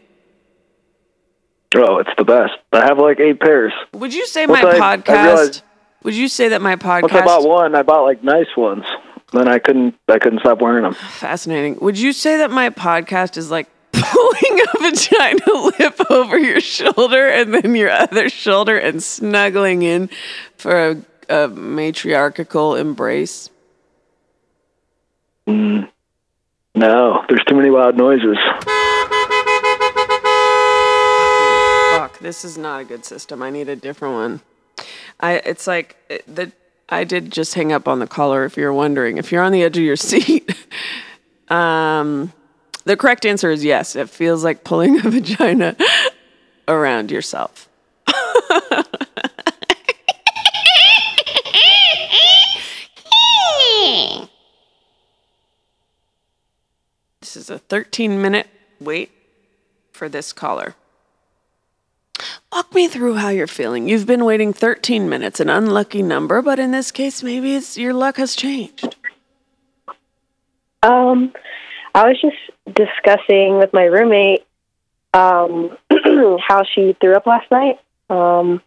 Oh, 1.78 1.98
it's 1.98 2.10
the 2.18 2.24
best. 2.24 2.54
I 2.72 2.86
have 2.86 2.98
like 3.00 3.20
eight 3.20 3.40
pairs. 3.40 3.74
Would 3.94 4.14
you 4.14 4.26
say 4.28 4.46
Once 4.46 4.64
my 4.64 4.70
I- 4.78 4.92
I 4.94 4.98
podcast? 4.98 5.24
realized- 5.26 5.62
would 6.04 6.16
you 6.16 6.28
say 6.28 6.50
that 6.50 6.62
my 6.62 6.76
podcast? 6.76 7.02
Once 7.02 7.14
I 7.16 7.26
bought 7.26 7.48
one, 7.48 7.76
I 7.76 7.82
bought 7.82 8.04
like 8.04 8.24
nice 8.24 8.56
ones. 8.56 8.86
Then 9.34 9.48
I 9.48 9.58
couldn't. 9.60 9.96
I 10.08 10.20
couldn't 10.20 10.40
stop 10.40 10.62
wearing 10.62 10.84
them. 10.84 10.94
Fascinating. 10.94 11.78
Would 11.82 11.98
you 12.00 12.14
say 12.14 12.38
that 12.38 12.52
my 12.52 12.70
podcast 12.70 13.38
is 13.38 13.50
like 13.50 13.68
pulling 14.12 14.60
a 14.60 14.80
vagina 14.80 15.74
lip 15.80 16.12
over 16.12 16.38
your 16.38 16.60
shoulder 16.62 17.28
and 17.28 17.54
then 17.54 17.76
your 17.76 17.90
other 17.90 18.30
shoulder 18.30 18.78
and 18.78 19.02
snuggling 19.02 19.84
in 19.84 20.10
for 20.58 20.90
a, 20.90 20.98
a 21.30 21.48
matriarchal 21.48 22.76
embrace? 22.76 23.50
No, 25.48 27.24
there's 27.30 27.44
too 27.48 27.56
many 27.56 27.70
loud 27.70 27.96
noises. 27.98 28.38
Fuck, 31.98 32.20
this 32.20 32.44
is 32.44 32.58
not 32.58 32.82
a 32.82 32.84
good 32.84 33.06
system. 33.06 33.42
I 33.42 33.50
need 33.50 33.70
a 33.70 33.76
different 33.76 34.16
one. 34.16 34.42
I 35.22 35.36
it's 35.46 35.68
like 35.68 35.96
it, 36.10 36.24
the 36.28 36.52
I 36.90 37.06
did 37.06 37.32
just 37.32 37.54
hang 37.54 37.72
up 37.72 37.88
on 37.88 38.00
the 38.00 38.08
caller 38.08 38.44
if 38.44 38.58
you're 38.58 38.74
wondering. 38.74 39.18
If 39.18 39.32
you're 39.32 39.42
on 39.42 39.54
the 39.54 39.64
edge 39.64 39.78
of 39.78 39.84
your 39.84 39.96
seat, 39.96 40.54
um 41.50 42.34
the 42.86 42.96
correct 42.96 43.26
answer 43.26 43.52
is 43.52 43.64
yes. 43.64 43.96
It 43.96 44.10
feels 44.10 44.44
like 44.44 44.64
pulling 44.64 44.98
a 45.00 45.02
vagina 45.10 45.76
around 46.68 47.12
yourself. 47.12 47.68
This 57.22 57.36
is 57.36 57.50
a 57.50 57.60
13 57.60 58.22
minute 58.22 58.48
wait 58.80 59.12
for 59.92 60.08
this 60.08 60.32
caller. 60.32 60.76
Walk 62.52 62.74
me 62.74 62.88
through 62.88 63.16
how 63.16 63.30
you're 63.30 63.48
feeling. 63.48 63.90
You've 63.90 64.06
been 64.06 64.24
waiting 64.24 64.54
13 64.54 65.10
minutes, 65.10 65.42
an 65.42 65.50
unlucky 65.50 66.02
number, 66.02 66.42
but 66.42 66.60
in 66.60 66.72
this 66.72 66.92
case, 66.92 67.22
maybe 67.22 67.56
it's 67.56 67.78
your 67.78 67.94
luck 67.94 68.16
has 68.16 68.36
changed. 68.36 68.96
Um, 70.82 71.34
I 71.96 72.10
was 72.10 72.20
just 72.20 72.36
discussing 72.76 73.58
with 73.58 73.72
my 73.72 73.86
roommate 73.86 74.46
um, 75.14 75.78
how 76.46 76.64
she 76.64 76.96
threw 77.00 77.16
up 77.16 77.26
last 77.26 77.50
night. 77.50 77.80
Um, 78.10 78.62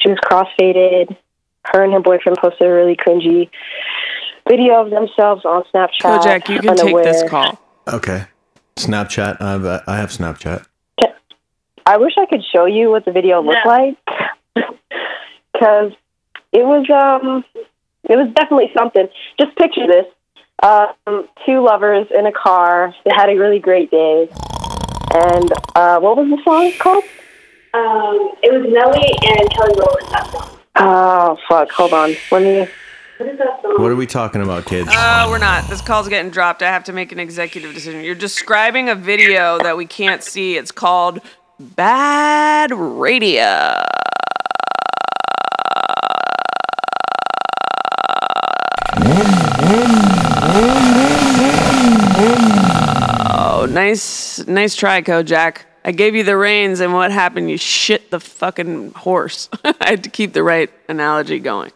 she 0.00 0.08
was 0.08 0.18
crossfaded. 0.24 1.16
Her 1.64 1.82
and 1.82 1.92
her 1.92 2.00
boyfriend 2.00 2.38
posted 2.38 2.68
a 2.68 2.72
really 2.72 2.94
cringy 2.94 3.50
video 4.48 4.84
of 4.84 4.90
themselves 4.90 5.44
on 5.44 5.64
Snapchat. 5.74 6.02
Kojak, 6.02 6.48
you 6.48 6.60
can 6.60 6.76
take 6.76 6.94
this 7.02 7.28
call. 7.28 7.58
Okay. 7.88 8.24
Snapchat. 8.76 9.40
I 9.40 9.50
have, 9.50 9.82
I 9.88 9.96
have 9.96 10.10
Snapchat. 10.10 10.64
I 11.86 11.96
wish 11.98 12.14
I 12.16 12.26
could 12.26 12.42
show 12.54 12.66
you 12.66 12.90
what 12.90 13.04
the 13.04 13.12
video 13.12 13.42
looked 13.42 13.66
like 13.66 13.96
because 15.52 15.92
it 16.52 16.64
was 16.64 16.88
um 16.88 17.44
it 18.04 18.16
was 18.16 18.32
definitely 18.34 18.70
something. 18.76 19.08
Just 19.38 19.56
picture 19.56 19.86
this: 19.86 20.06
um, 20.62 21.28
two 21.44 21.62
lovers 21.64 22.06
in 22.16 22.26
a 22.26 22.32
car. 22.32 22.94
They 23.04 23.10
had 23.14 23.28
a 23.28 23.36
really 23.36 23.58
great 23.58 23.90
day, 23.90 24.28
and 25.12 25.52
uh, 25.74 26.00
what 26.00 26.16
was 26.16 26.28
the 26.30 26.40
song 26.44 26.72
called? 26.78 27.04
Um, 27.74 28.30
it 28.42 28.52
was 28.52 28.64
Nelly 28.68 29.16
and 29.26 29.50
Kelly 29.50 29.74
Rowland 29.76 30.12
that 30.12 30.30
song. 30.30 30.58
Oh 30.76 31.38
fuck! 31.48 31.70
Hold 31.72 31.92
on. 31.92 32.14
Let 32.30 32.42
me. 32.42 32.68
What 33.18 33.28
is 33.28 33.38
that 33.38 33.62
song? 33.62 33.82
What 33.82 33.90
are 33.90 33.96
we 33.96 34.06
talking 34.06 34.42
about, 34.42 34.64
kids? 34.66 34.88
Uh, 34.92 35.26
we're 35.28 35.38
not. 35.38 35.68
This 35.68 35.80
call's 35.80 36.08
getting 36.08 36.30
dropped. 36.30 36.62
I 36.62 36.66
have 36.66 36.84
to 36.84 36.92
make 36.92 37.12
an 37.12 37.18
executive 37.18 37.74
decision. 37.74 38.04
You're 38.04 38.14
describing 38.14 38.88
a 38.88 38.94
video 38.94 39.58
that 39.58 39.76
we 39.76 39.86
can't 39.86 40.22
see. 40.22 40.56
It's 40.56 40.72
called 40.72 41.20
Bad 41.58 42.72
Radio. 42.72 43.82
Nice, 53.66 54.46
nice 54.46 54.74
try, 54.74 55.02
Kojak. 55.02 55.62
I 55.84 55.92
gave 55.92 56.14
you 56.14 56.24
the 56.24 56.36
reins, 56.36 56.80
and 56.80 56.92
what 56.92 57.12
happened? 57.12 57.50
You 57.50 57.58
shit 57.58 58.10
the 58.10 58.20
fucking 58.20 58.92
horse. 58.92 59.48
I 59.64 59.74
had 59.80 60.04
to 60.04 60.10
keep 60.10 60.32
the 60.32 60.42
right 60.42 60.70
analogy 60.88 61.38
going. 61.38 61.72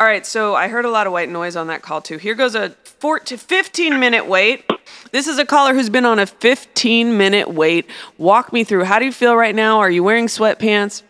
All 0.00 0.06
right, 0.06 0.24
so 0.24 0.54
I 0.54 0.68
heard 0.68 0.84
a 0.84 0.90
lot 0.90 1.06
of 1.06 1.12
white 1.12 1.28
noise 1.28 1.56
on 1.56 1.66
that 1.68 1.82
call 1.82 2.00
too. 2.00 2.18
Here 2.18 2.34
goes 2.34 2.54
a 2.54 2.70
four 2.84 3.18
to 3.20 3.36
15 3.36 3.98
minute 3.98 4.26
wait. 4.26 4.64
This 5.10 5.26
is 5.26 5.38
a 5.38 5.44
caller 5.44 5.74
who's 5.74 5.90
been 5.90 6.04
on 6.04 6.18
a 6.18 6.26
15 6.26 7.16
minute 7.16 7.48
wait. 7.48 7.90
Walk 8.16 8.52
me 8.52 8.62
through. 8.62 8.84
How 8.84 8.98
do 8.98 9.04
you 9.04 9.12
feel 9.12 9.36
right 9.36 9.54
now? 9.54 9.78
Are 9.80 9.90
you 9.90 10.02
wearing 10.02 10.26
sweatpants? 10.26 11.02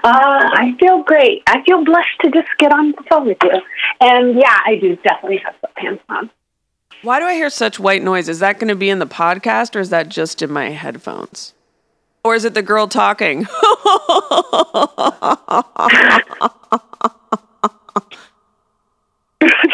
Uh, 0.03 0.51
I 0.53 0.75
feel 0.79 1.01
great. 1.01 1.41
I 1.47 1.63
feel 1.63 1.83
blessed 1.83 2.19
to 2.21 2.29
just 2.29 2.47
get 2.59 2.71
on 2.71 2.91
the 2.91 3.03
phone 3.09 3.25
with 3.25 3.39
you. 3.43 3.59
And 3.99 4.35
yeah, 4.35 4.59
I 4.63 4.75
do 4.75 4.95
definitely 4.97 5.41
have 5.43 5.55
sweatpants 5.55 5.99
on. 6.09 6.29
Why 7.05 7.19
do 7.19 7.25
I 7.25 7.35
hear 7.35 7.51
such 7.51 7.79
white 7.79 8.01
noise? 8.01 8.27
Is 8.27 8.39
that 8.39 8.57
going 8.57 8.69
to 8.69 8.75
be 8.75 8.89
in 8.89 8.97
the 8.97 9.05
podcast 9.05 9.75
or 9.75 9.79
is 9.79 9.91
that 9.91 10.09
just 10.09 10.41
in 10.41 10.51
my 10.51 10.71
headphones? 10.71 11.53
Or 12.23 12.33
is 12.33 12.45
it 12.45 12.55
the 12.55 12.63
girl 12.63 12.87
talking? 12.87 13.41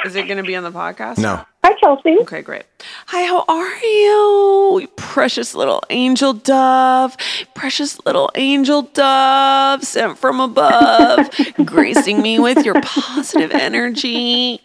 is 0.05 0.13
it 0.13 0.27
going 0.27 0.39
to 0.39 0.43
be 0.43 0.57
on 0.57 0.63
the 0.63 0.73
podcast? 0.73 1.19
No. 1.19 1.45
Hi, 1.63 1.73
Chelsea. 1.79 2.17
Okay, 2.19 2.41
great. 2.41 2.65
Hi, 3.05 3.25
how 3.25 3.45
are 3.47 3.77
you? 3.77 4.89
Precious 4.97 5.55
little 5.55 5.81
angel 5.89 6.33
dove. 6.33 7.15
Precious 7.55 8.05
little 8.05 8.29
angel 8.35 8.81
dove 8.81 9.85
sent 9.85 10.17
from 10.17 10.41
above, 10.41 11.29
gracing 11.65 12.21
me 12.21 12.39
with 12.39 12.65
your 12.65 12.81
positive 12.81 13.51
energy. 13.51 14.59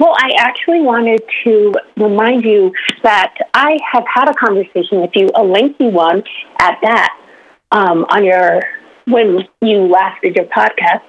Well, 0.00 0.14
I 0.18 0.32
actually 0.38 0.80
wanted 0.80 1.22
to 1.44 1.72
remind 1.96 2.44
you 2.44 2.72
that 3.02 3.34
I 3.54 3.78
have 3.92 4.04
had 4.12 4.28
a 4.28 4.34
conversation 4.34 5.00
with 5.00 5.10
you, 5.14 5.30
a 5.34 5.44
lengthy 5.44 5.88
one 5.88 6.24
at 6.58 6.78
that, 6.82 7.16
um, 7.70 8.04
on 8.08 8.24
your 8.24 8.62
when 9.06 9.46
you 9.60 9.86
last 9.86 10.22
did 10.22 10.34
your 10.34 10.46
podcast. 10.46 11.02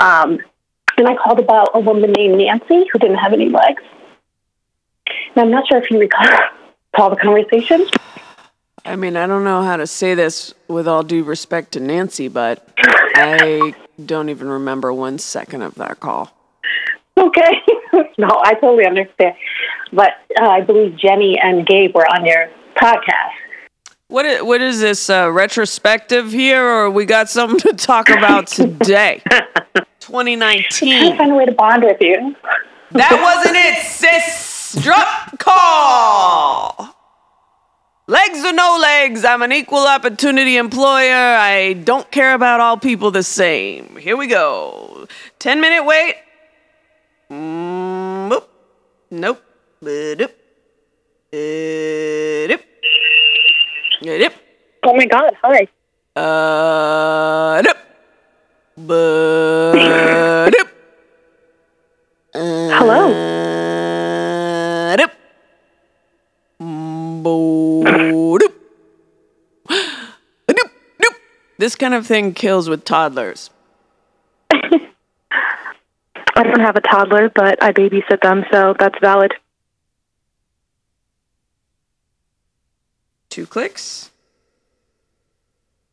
Um, 0.00 0.38
and 0.96 1.08
I 1.08 1.16
called 1.16 1.38
about 1.38 1.70
a 1.74 1.80
woman 1.80 2.12
named 2.12 2.38
Nancy 2.38 2.86
who 2.92 2.98
didn't 2.98 3.18
have 3.18 3.32
any 3.32 3.48
legs. 3.48 3.82
And 5.34 5.44
I'm 5.44 5.50
not 5.50 5.68
sure 5.68 5.78
if 5.78 5.90
you 5.90 5.98
recall, 5.98 6.26
recall 6.92 7.10
the 7.10 7.16
conversation. 7.16 7.86
I 8.86 8.96
mean, 8.96 9.16
I 9.16 9.26
don't 9.26 9.44
know 9.44 9.62
how 9.62 9.76
to 9.76 9.86
say 9.86 10.14
this 10.14 10.54
with 10.68 10.86
all 10.86 11.02
due 11.02 11.24
respect 11.24 11.72
to 11.72 11.80
Nancy, 11.80 12.28
but 12.28 12.68
I 12.78 13.74
don't 14.04 14.28
even 14.28 14.48
remember 14.48 14.92
one 14.92 15.18
second 15.18 15.62
of 15.62 15.74
that 15.76 16.00
call. 16.00 16.30
Okay. 17.26 17.60
no, 18.18 18.28
I 18.44 18.54
totally 18.54 18.86
understand. 18.86 19.36
But 19.92 20.12
uh, 20.40 20.48
I 20.48 20.60
believe 20.60 20.96
Jenny 20.96 21.38
and 21.38 21.66
Gabe 21.66 21.94
were 21.94 22.06
on 22.06 22.24
your 22.24 22.50
podcast. 22.76 23.32
What 24.08 24.26
is, 24.26 24.42
what 24.42 24.60
is 24.60 24.80
this 24.80 25.08
uh, 25.08 25.30
retrospective 25.32 26.30
here, 26.30 26.62
or 26.62 26.90
we 26.90 27.04
got 27.04 27.28
something 27.30 27.58
to 27.60 27.72
talk 27.72 28.10
about 28.10 28.46
today? 28.46 29.22
trying 29.30 29.64
to 29.74 29.86
2019. 30.00 31.16
find 31.16 31.32
a 31.32 31.34
way 31.34 31.46
to 31.46 31.52
bond 31.52 31.82
with 31.82 31.96
you. 32.00 32.36
That 32.92 33.20
wasn't 33.22 33.56
it, 33.56 33.82
sis. 33.82 34.82
Drop 34.82 35.38
call. 35.38 36.94
Legs 38.06 38.44
or 38.44 38.52
no 38.52 38.78
legs, 38.82 39.24
I'm 39.24 39.40
an 39.40 39.50
equal 39.52 39.86
opportunity 39.86 40.58
employer. 40.58 41.14
I 41.14 41.72
don't 41.72 42.10
care 42.10 42.34
about 42.34 42.60
all 42.60 42.76
people 42.76 43.10
the 43.10 43.22
same. 43.22 43.96
Here 43.96 44.16
we 44.16 44.26
go. 44.26 45.08
10 45.38 45.60
minute 45.60 45.84
wait. 45.84 46.16
Mm. 47.30 48.28
Nope. 49.10 49.42
Ba-doop. 49.80 50.32
Oh 54.86 54.94
my 54.94 55.06
God! 55.06 55.32
Hi. 55.42 55.68
Uh, 56.16 57.62
doop. 57.62 57.76
Ba-doop. 58.76 60.68
Hello. 62.34 63.08
Bo-doop. 67.22 68.52
Doop, 70.48 70.70
doop. 71.00 71.14
This 71.58 71.76
kind 71.76 71.94
of 71.94 72.06
thing 72.06 72.34
kills 72.34 72.68
with 72.68 72.84
toddlers. 72.84 73.50
I 76.36 76.42
don't 76.42 76.60
have 76.60 76.76
a 76.76 76.80
toddler, 76.80 77.30
but 77.34 77.62
I 77.62 77.72
babysit 77.72 78.20
them, 78.22 78.44
so 78.52 78.74
that's 78.78 78.98
valid. 79.00 79.32
Two 83.30 83.46
clicks. 83.46 84.10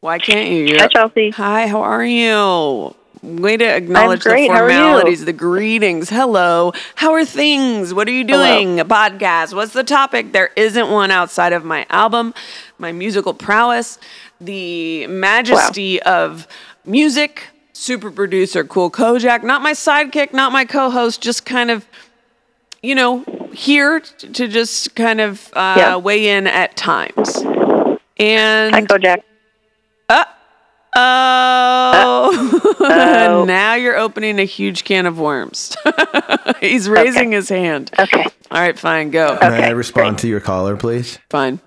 Why 0.00 0.18
can't 0.18 0.48
you? 0.50 0.64
You're- 0.66 0.78
Hi, 0.80 0.88
Chelsea. 0.88 1.30
Hi, 1.30 1.66
how 1.66 1.82
are 1.82 2.04
you? 2.04 2.94
Way 3.22 3.58
to 3.58 3.64
acknowledge 3.64 4.24
the 4.24 4.30
How 4.30 4.34
are 4.36 4.40
you? 4.40 4.48
formalities, 4.48 5.24
the 5.26 5.32
greetings. 5.34 6.08
Hello. 6.08 6.72
How 6.94 7.12
are 7.12 7.24
things? 7.26 7.92
What 7.92 8.08
are 8.08 8.12
you 8.12 8.24
doing? 8.24 8.80
A 8.80 8.84
podcast. 8.86 9.52
What's 9.54 9.74
the 9.74 9.84
topic? 9.84 10.32
There 10.32 10.50
isn't 10.56 10.88
one 10.90 11.10
outside 11.10 11.52
of 11.52 11.62
my 11.62 11.84
album, 11.90 12.32
my 12.80 12.92
musical 12.92 13.34
prowess, 13.34 13.98
the 14.40 15.06
majesty 15.06 16.02
of 16.02 16.46
music, 16.84 17.48
super 17.72 18.10
producer 18.10 18.64
Cool 18.64 18.90
Kojak, 18.90 19.42
not 19.44 19.62
my 19.62 19.72
sidekick, 19.72 20.32
not 20.32 20.50
my 20.52 20.64
co-host, 20.64 21.20
just 21.22 21.46
kind 21.46 21.70
of 21.70 21.86
you 22.82 22.94
know, 22.94 23.24
here 23.52 24.00
to 24.00 24.48
just 24.48 24.96
kind 24.96 25.20
of 25.20 25.48
uh, 25.52 25.74
Yeah. 25.76 25.96
weigh 25.96 26.30
in 26.30 26.46
at 26.46 26.76
times. 26.76 27.36
And 28.18 28.74
Hi, 28.74 28.82
Kojak. 28.82 29.22
Oh, 30.96 33.44
now 33.46 33.74
you're 33.74 33.96
opening 33.96 34.40
a 34.40 34.44
huge 34.44 34.84
can 34.84 35.06
of 35.06 35.18
worms. 35.20 35.76
He's 36.60 36.88
raising 36.88 37.30
his 37.32 37.48
hand. 37.48 37.90
Okay. 37.98 38.24
All 38.50 38.60
right, 38.60 38.78
fine, 38.78 39.10
go. 39.10 39.38
May 39.40 39.46
I 39.46 39.56
Okay, 39.66 39.74
respond 39.74 40.18
to 40.18 40.28
your 40.28 40.40
caller, 40.40 40.76
please? 40.76 41.18
Fine. 41.30 41.60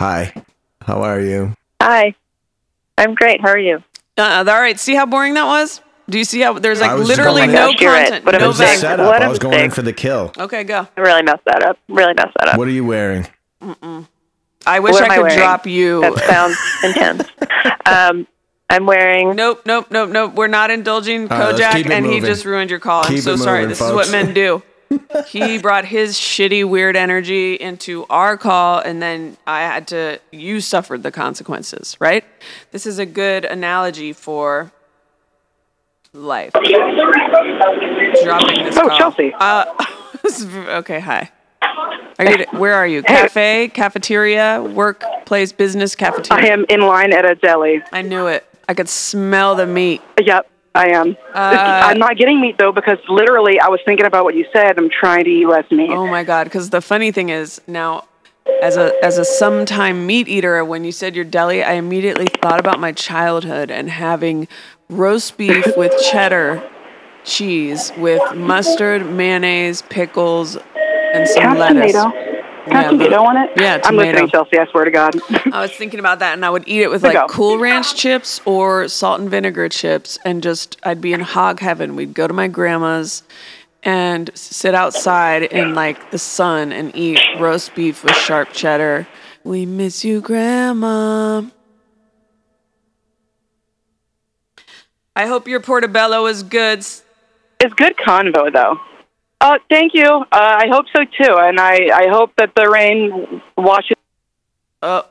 Hi. 0.00 0.32
How 0.80 1.02
are 1.02 1.20
you? 1.20 1.52
Hi. 1.82 2.14
I'm 2.96 3.14
great. 3.14 3.42
How 3.42 3.48
are 3.50 3.58
you? 3.58 3.82
Uh, 4.16 4.44
all 4.48 4.58
right, 4.58 4.80
see 4.80 4.94
how 4.94 5.04
boring 5.04 5.34
that 5.34 5.44
was? 5.44 5.82
Do 6.08 6.16
you 6.16 6.24
see 6.24 6.40
how 6.40 6.54
there's 6.58 6.80
like 6.80 6.98
literally 6.98 7.42
no 7.42 7.46
my 7.48 7.72
gosh, 7.72 7.80
you're 7.82 7.92
right. 7.92 8.04
content, 8.06 8.24
What 8.24 8.34
a 8.34 8.38
It 8.38 8.40
no 8.40 8.48
was 8.48 8.60
a 8.60 8.62
mistake. 8.62 8.80
value? 8.80 8.96
setup. 8.96 9.06
What 9.06 9.20
a 9.20 9.24
I 9.26 9.28
was 9.28 9.38
going 9.38 9.54
in 9.56 9.60
mistake. 9.66 9.74
for 9.74 9.82
the 9.82 9.92
kill. 9.92 10.32
Okay, 10.38 10.64
go. 10.64 10.88
I 10.96 11.00
really 11.02 11.22
messed 11.22 11.44
that 11.44 11.62
up. 11.64 11.78
Really 11.90 12.14
messed 12.14 12.32
that 12.40 12.48
up. 12.48 12.58
What 12.58 12.66
are 12.66 12.70
you 12.70 12.84
wearing? 12.86 13.26
I 14.66 14.80
wish 14.80 14.92
What 14.94 15.02
I 15.02 15.04
am 15.04 15.10
I 15.10 15.16
could 15.16 15.22
wearing? 15.24 15.36
drop 15.38 15.66
you. 15.66 16.00
That 16.00 16.18
sounds 16.24 16.56
intense. 16.82 17.28
Um, 17.84 18.26
I'm 18.70 18.86
wearing. 18.86 19.36
Nope, 19.36 19.66
nope, 19.66 19.88
nope, 19.90 20.08
nope. 20.08 20.32
We're 20.34 20.46
not 20.46 20.70
indulging 20.70 21.30
All 21.30 21.38
right, 21.38 21.52
let's 21.54 21.60
Kojak, 21.60 21.72
keep 21.74 21.86
it 21.86 21.92
and 21.92 22.06
he 22.06 22.20
just 22.20 22.46
ruined 22.46 22.70
your 22.70 22.80
call. 22.80 23.04
I'm 23.04 23.18
so 23.18 23.34
it 23.34 23.38
sorry. 23.38 23.58
moving, 23.60 23.68
This 23.68 23.82
is 23.82 23.92
what 23.92 24.10
men 24.10 24.32
do. 24.32 24.62
He 25.28 25.58
brought 25.58 25.84
his 25.84 26.16
shitty, 26.16 26.68
weird 26.68 26.96
energy 26.96 27.54
into 27.54 28.04
our 28.10 28.36
call, 28.36 28.80
and 28.80 29.00
then 29.00 29.36
I 29.46 29.60
had 29.60 29.86
to. 29.88 30.18
You 30.32 30.60
suffered 30.60 31.02
the 31.02 31.10
consequences, 31.12 31.96
right? 32.00 32.24
This 32.72 32.86
is 32.86 32.98
a 32.98 33.06
good 33.06 33.44
analogy 33.44 34.12
for 34.12 34.72
life. 36.12 36.52
Dropping 36.52 36.64
this 38.64 38.76
Oh, 38.76 38.88
call. 38.88 38.98
Chelsea. 38.98 39.32
Uh, 39.38 39.64
okay, 40.78 41.00
hi. 41.00 41.30
Are 42.18 42.26
you? 42.38 42.44
Where 42.58 42.74
are 42.74 42.86
you? 42.86 43.02
Cafe, 43.02 43.68
cafeteria, 43.68 44.60
workplace, 44.62 45.52
business, 45.52 45.94
cafeteria. 45.94 46.44
I 46.44 46.48
am 46.52 46.64
in 46.68 46.80
line 46.80 47.12
at 47.12 47.24
a 47.24 47.34
deli. 47.36 47.80
I 47.92 48.02
knew 48.02 48.26
it. 48.26 48.44
I 48.68 48.74
could 48.74 48.88
smell 48.88 49.54
the 49.54 49.66
meat. 49.66 50.02
Yep, 50.20 50.49
I 50.74 50.90
am. 50.90 51.16
Uh, 51.34 51.82
I'm 51.84 51.98
not 51.98 52.16
getting 52.16 52.40
meat 52.40 52.56
though 52.58 52.72
because 52.72 52.98
literally 53.08 53.58
I 53.58 53.68
was 53.68 53.80
thinking 53.84 54.06
about 54.06 54.24
what 54.24 54.34
you 54.34 54.46
said. 54.52 54.78
I'm 54.78 54.90
trying 54.90 55.24
to 55.24 55.30
eat 55.30 55.46
less 55.46 55.70
meat. 55.70 55.90
Oh 55.90 56.06
my 56.06 56.22
god! 56.22 56.44
Because 56.44 56.70
the 56.70 56.80
funny 56.80 57.10
thing 57.10 57.28
is 57.28 57.60
now, 57.66 58.04
as 58.62 58.76
a 58.76 58.92
as 59.04 59.18
a 59.18 59.24
sometime 59.24 60.06
meat 60.06 60.28
eater, 60.28 60.64
when 60.64 60.84
you 60.84 60.92
said 60.92 61.16
your 61.16 61.24
deli, 61.24 61.62
I 61.64 61.72
immediately 61.72 62.26
thought 62.40 62.60
about 62.60 62.78
my 62.78 62.92
childhood 62.92 63.70
and 63.70 63.90
having 63.90 64.46
roast 64.88 65.36
beef 65.36 65.66
with 65.76 65.92
cheddar 66.10 66.62
cheese 67.24 67.92
with 67.96 68.22
mustard, 68.34 69.10
mayonnaise, 69.10 69.82
pickles, 69.82 70.56
and 71.14 71.28
some 71.28 71.58
lettuce. 71.58 71.92
tomato. 71.92 72.39
Yeah, 72.70 72.82
Have 72.82 72.90
tomato 72.92 73.22
on 73.22 73.36
it. 73.36 73.50
yeah, 73.56 73.74
I'm 73.74 73.80
tomato. 73.82 74.10
listening, 74.12 74.28
Chelsea. 74.30 74.58
I 74.58 74.66
swear 74.70 74.84
to 74.84 74.90
God. 74.90 75.14
I 75.52 75.60
was 75.60 75.72
thinking 75.72 75.98
about 76.00 76.20
that, 76.20 76.34
and 76.34 76.44
I 76.44 76.50
would 76.50 76.64
eat 76.66 76.82
it 76.82 76.90
with 76.90 77.02
There 77.02 77.12
like 77.12 77.28
go. 77.28 77.32
Cool 77.32 77.58
Ranch 77.58 77.94
chips 77.96 78.40
or 78.44 78.86
salt 78.88 79.20
and 79.20 79.30
vinegar 79.30 79.68
chips, 79.68 80.18
and 80.24 80.42
just 80.42 80.76
I'd 80.82 81.00
be 81.00 81.12
in 81.12 81.20
hog 81.20 81.60
heaven. 81.60 81.96
We'd 81.96 82.14
go 82.14 82.26
to 82.28 82.34
my 82.34 82.48
grandma's 82.48 83.22
and 83.82 84.30
sit 84.34 84.74
outside 84.74 85.42
in 85.42 85.74
like 85.74 86.10
the 86.10 86.18
sun 86.18 86.70
and 86.72 86.94
eat 86.94 87.18
roast 87.38 87.74
beef 87.74 88.04
with 88.04 88.14
sharp 88.14 88.52
cheddar. 88.52 89.06
We 89.42 89.64
miss 89.66 90.04
you, 90.04 90.20
Grandma. 90.20 91.42
I 95.16 95.26
hope 95.26 95.48
your 95.48 95.60
portobello 95.60 96.26
is 96.26 96.42
good. 96.42 96.80
it's 96.80 97.74
good 97.74 97.96
convo 97.96 98.52
though. 98.52 98.78
Uh, 99.40 99.58
thank 99.70 99.94
you. 99.94 100.06
Uh, 100.06 100.24
I 100.32 100.66
hope 100.70 100.86
so 100.94 101.04
too, 101.04 101.34
and 101.38 101.58
I, 101.58 101.88
I 101.94 102.08
hope 102.08 102.32
that 102.36 102.54
the 102.54 102.68
rain 102.68 103.40
washes. 103.56 103.96
Oh. 104.82 105.06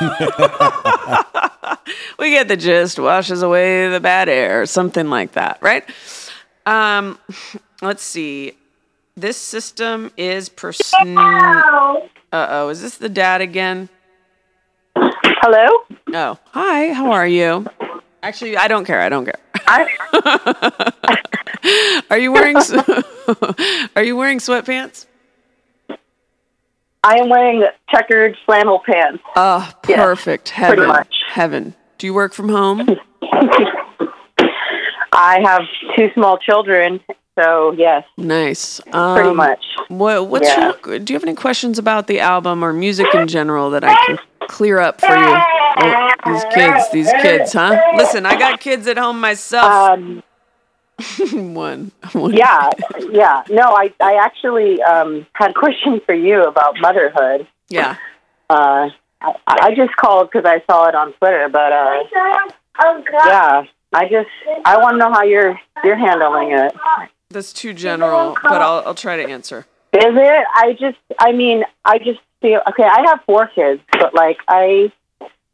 we 2.18 2.30
get 2.30 2.48
the 2.48 2.56
gist. 2.56 2.98
Washes 2.98 3.42
away 3.42 3.88
the 3.88 4.00
bad 4.00 4.28
air, 4.28 4.62
or 4.62 4.66
something 4.66 5.08
like 5.08 5.32
that, 5.32 5.58
right? 5.60 5.84
Um, 6.66 7.18
let's 7.80 8.02
see. 8.02 8.54
This 9.16 9.36
system 9.36 10.10
is 10.16 10.48
pers- 10.48 10.92
Uh 10.92 12.00
oh, 12.32 12.68
is 12.70 12.82
this 12.82 12.96
the 12.96 13.08
dad 13.08 13.40
again? 13.40 13.88
Hello. 14.96 15.68
Oh, 16.12 16.38
hi. 16.50 16.92
How 16.92 17.12
are 17.12 17.26
you? 17.26 17.66
Actually, 18.22 18.56
I 18.56 18.66
don't 18.66 18.84
care. 18.84 19.00
I 19.00 19.08
don't 19.08 19.26
care. 19.26 19.38
are 22.10 22.18
you 22.18 22.32
wearing? 22.32 22.56
are 23.96 24.02
you 24.02 24.16
wearing 24.16 24.38
sweatpants? 24.38 25.06
I 27.06 27.18
am 27.18 27.28
wearing 27.28 27.64
checkered 27.90 28.36
flannel 28.46 28.80
pants. 28.84 29.22
Oh, 29.36 29.70
perfect. 29.82 30.48
Heaven. 30.50 30.86
much. 30.88 31.14
Heaven. 31.28 31.74
Do 31.98 32.06
you 32.06 32.14
work 32.14 32.32
from 32.32 32.48
home? 32.48 32.86
I 35.12 35.40
have 35.44 35.62
two 35.96 36.10
small 36.14 36.38
children, 36.38 37.00
so 37.38 37.72
yes, 37.72 38.04
Nice. 38.16 38.80
pretty 38.80 38.98
Um, 38.98 39.36
much. 39.36 39.62
What, 39.88 40.26
what's 40.28 40.48
Yeah. 40.48 40.72
your, 40.84 40.98
do 40.98 41.12
you 41.12 41.16
have 41.16 41.22
any 41.24 41.34
questions 41.36 41.78
about 41.78 42.06
the 42.08 42.20
album 42.20 42.64
or 42.64 42.72
music 42.72 43.14
in 43.14 43.28
general 43.28 43.70
that 43.70 43.84
I 43.84 43.94
can 44.06 44.18
clear 44.48 44.80
up 44.80 45.00
for 45.00 45.14
you? 45.14 45.36
Oh, 45.76 46.10
these 46.26 46.44
kids, 46.54 46.90
these 46.90 47.12
kids, 47.22 47.52
huh? 47.52 47.80
Listen, 47.96 48.26
I 48.26 48.36
got 48.38 48.60
kids 48.60 48.86
at 48.88 48.96
home 48.98 49.20
myself. 49.20 49.64
Um, 49.70 50.22
one, 51.32 51.92
one. 52.12 52.32
yeah, 52.32 52.70
yeah. 53.10 53.42
No, 53.50 53.62
I, 53.62 53.92
I 54.00 54.14
actually 54.14 54.82
um, 54.82 55.26
had 55.32 55.50
a 55.50 55.54
question 55.54 56.00
for 56.06 56.14
you 56.14 56.44
about 56.44 56.76
motherhood. 56.80 57.46
Yeah. 57.68 57.96
Uh, 58.48 58.90
I, 59.20 59.34
I 59.46 59.74
just 59.74 59.96
called 59.96 60.30
because 60.30 60.44
I 60.44 60.62
saw 60.70 60.88
it 60.88 60.94
on 60.94 61.12
Twitter, 61.14 61.48
but 61.48 61.72
uh, 61.72 62.04
yeah, 63.12 63.64
I 63.92 64.08
just 64.08 64.28
I 64.64 64.76
want 64.78 64.94
to 64.94 64.98
know 64.98 65.12
how 65.12 65.22
you're 65.22 65.58
you're 65.82 65.96
handling 65.96 66.52
it. 66.52 66.72
That's 67.30 67.52
too 67.52 67.72
general, 67.72 68.36
but 68.42 68.62
I'll, 68.62 68.82
I'll 68.86 68.94
try 68.94 69.16
to 69.16 69.24
answer. 69.24 69.66
Is 69.92 70.02
it? 70.02 70.46
I 70.54 70.72
just, 70.72 70.98
I 71.20 71.32
mean, 71.32 71.64
I 71.84 71.98
just 71.98 72.20
feel 72.40 72.60
okay. 72.68 72.82
I 72.82 73.04
have 73.06 73.20
four 73.26 73.46
kids, 73.46 73.80
but 73.92 74.12
like 74.14 74.38
I, 74.48 74.92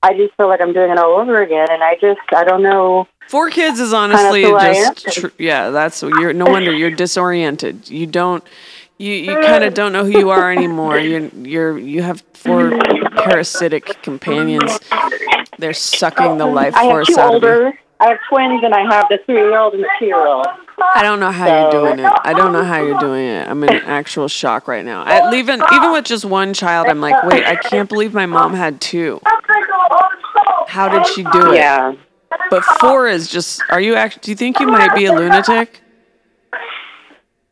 I 0.02 0.14
just 0.14 0.34
feel 0.36 0.48
like 0.48 0.60
I'm 0.60 0.72
doing 0.72 0.90
it 0.90 0.98
all 0.98 1.20
over 1.20 1.42
again, 1.42 1.68
and 1.70 1.82
I 1.82 1.96
just, 2.00 2.20
I 2.34 2.44
don't 2.44 2.62
know. 2.62 3.06
Four 3.30 3.48
kids 3.50 3.78
is 3.78 3.92
honestly 3.92 4.42
who 4.42 4.56
I 4.56 4.74
just 4.74 5.20
tr- 5.20 5.28
yeah. 5.38 5.70
That's 5.70 6.02
you're 6.02 6.32
no 6.32 6.46
wonder 6.46 6.72
you're 6.72 6.90
disoriented. 6.90 7.88
You 7.88 8.08
don't 8.08 8.42
you 8.98 9.12
you 9.12 9.40
kind 9.40 9.62
of 9.62 9.72
don't 9.72 9.92
know 9.92 10.04
who 10.04 10.18
you 10.18 10.30
are 10.30 10.50
anymore. 10.50 10.98
You're 10.98 11.28
you're 11.28 11.78
you 11.78 12.02
have 12.02 12.24
four 12.34 12.76
parasitic 13.12 14.02
companions. 14.02 14.80
They're 15.58 15.74
sucking 15.74 16.38
the 16.38 16.46
life 16.46 16.74
I 16.74 16.82
force 16.88 17.06
two 17.06 17.20
out 17.20 17.36
of 17.36 17.42
you. 17.42 17.48
older. 17.48 17.78
I 18.00 18.08
have 18.08 18.18
twins, 18.28 18.64
and 18.64 18.74
I 18.74 18.80
have 18.92 19.06
the 19.10 19.18
three-year-old 19.26 19.74
and 19.74 19.84
the 19.84 19.90
two-year-old. 20.00 20.46
I 20.96 21.02
don't 21.04 21.20
know 21.20 21.30
how 21.30 21.46
you're 21.46 21.70
doing 21.70 22.00
it. 22.00 22.12
I 22.24 22.32
don't 22.32 22.52
know 22.52 22.64
how 22.64 22.82
you're 22.82 22.98
doing 22.98 23.26
it. 23.26 23.46
I'm 23.46 23.62
in 23.62 23.68
actual 23.68 24.26
shock 24.26 24.66
right 24.66 24.84
now. 24.84 25.04
I, 25.04 25.32
even 25.36 25.62
even 25.72 25.92
with 25.92 26.04
just 26.04 26.24
one 26.24 26.52
child, 26.52 26.88
I'm 26.88 27.00
like, 27.00 27.22
wait, 27.22 27.44
I 27.44 27.54
can't 27.54 27.88
believe 27.88 28.12
my 28.12 28.26
mom 28.26 28.54
had 28.54 28.80
two. 28.80 29.20
How 30.66 30.88
did 30.88 31.06
she 31.06 31.22
do 31.22 31.52
it? 31.52 31.56
Yeah. 31.56 31.94
But 32.50 32.64
four 32.80 33.08
is 33.08 33.28
just. 33.28 33.62
Are 33.70 33.80
you 33.80 33.94
act? 33.94 34.22
Do 34.22 34.30
you 34.30 34.36
think 34.36 34.60
you 34.60 34.66
might 34.66 34.94
be 34.94 35.06
a 35.06 35.12
lunatic? 35.12 35.80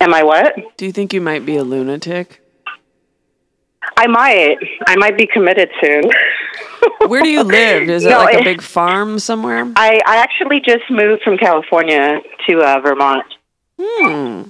Am 0.00 0.14
I 0.14 0.22
what? 0.22 0.54
Do 0.76 0.86
you 0.86 0.92
think 0.92 1.12
you 1.12 1.20
might 1.20 1.44
be 1.44 1.56
a 1.56 1.64
lunatic? 1.64 2.40
I 3.96 4.06
might. 4.06 4.56
I 4.86 4.94
might 4.96 5.18
be 5.18 5.26
committed 5.26 5.70
soon. 5.82 6.04
Where 7.08 7.22
do 7.22 7.28
you 7.28 7.42
live? 7.44 7.88
Is 7.88 8.04
it 8.04 8.10
No, 8.10 8.18
like 8.18 8.40
a 8.40 8.44
big 8.44 8.62
farm 8.62 9.18
somewhere? 9.18 9.70
I, 9.74 10.00
I 10.06 10.16
actually 10.18 10.60
just 10.60 10.88
moved 10.90 11.22
from 11.22 11.36
California 11.36 12.20
to 12.48 12.60
uh, 12.60 12.80
Vermont. 12.80 13.24
Hmm. 13.80 14.42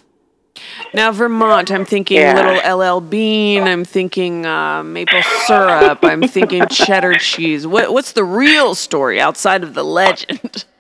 Now 0.95 1.12
Vermont, 1.12 1.71
I'm 1.71 1.85
thinking 1.85 2.19
Yeah. 2.19 2.35
little 2.35 2.79
LL 2.79 3.01
Bean. 3.01 3.64
I'm 3.64 3.85
thinking 3.85 4.47
uh, 4.47 4.83
maple 4.83 5.23
syrup. 5.47 5.99
I'm 6.03 6.23
thinking 6.27 6.67
cheddar 6.69 7.14
cheese. 7.14 7.67
What, 7.67 7.93
what's 7.93 8.12
the 8.12 8.25
real 8.25 8.75
story 8.75 9.21
outside 9.21 9.62
of 9.62 9.75
the 9.75 9.85
legend? 9.85 10.64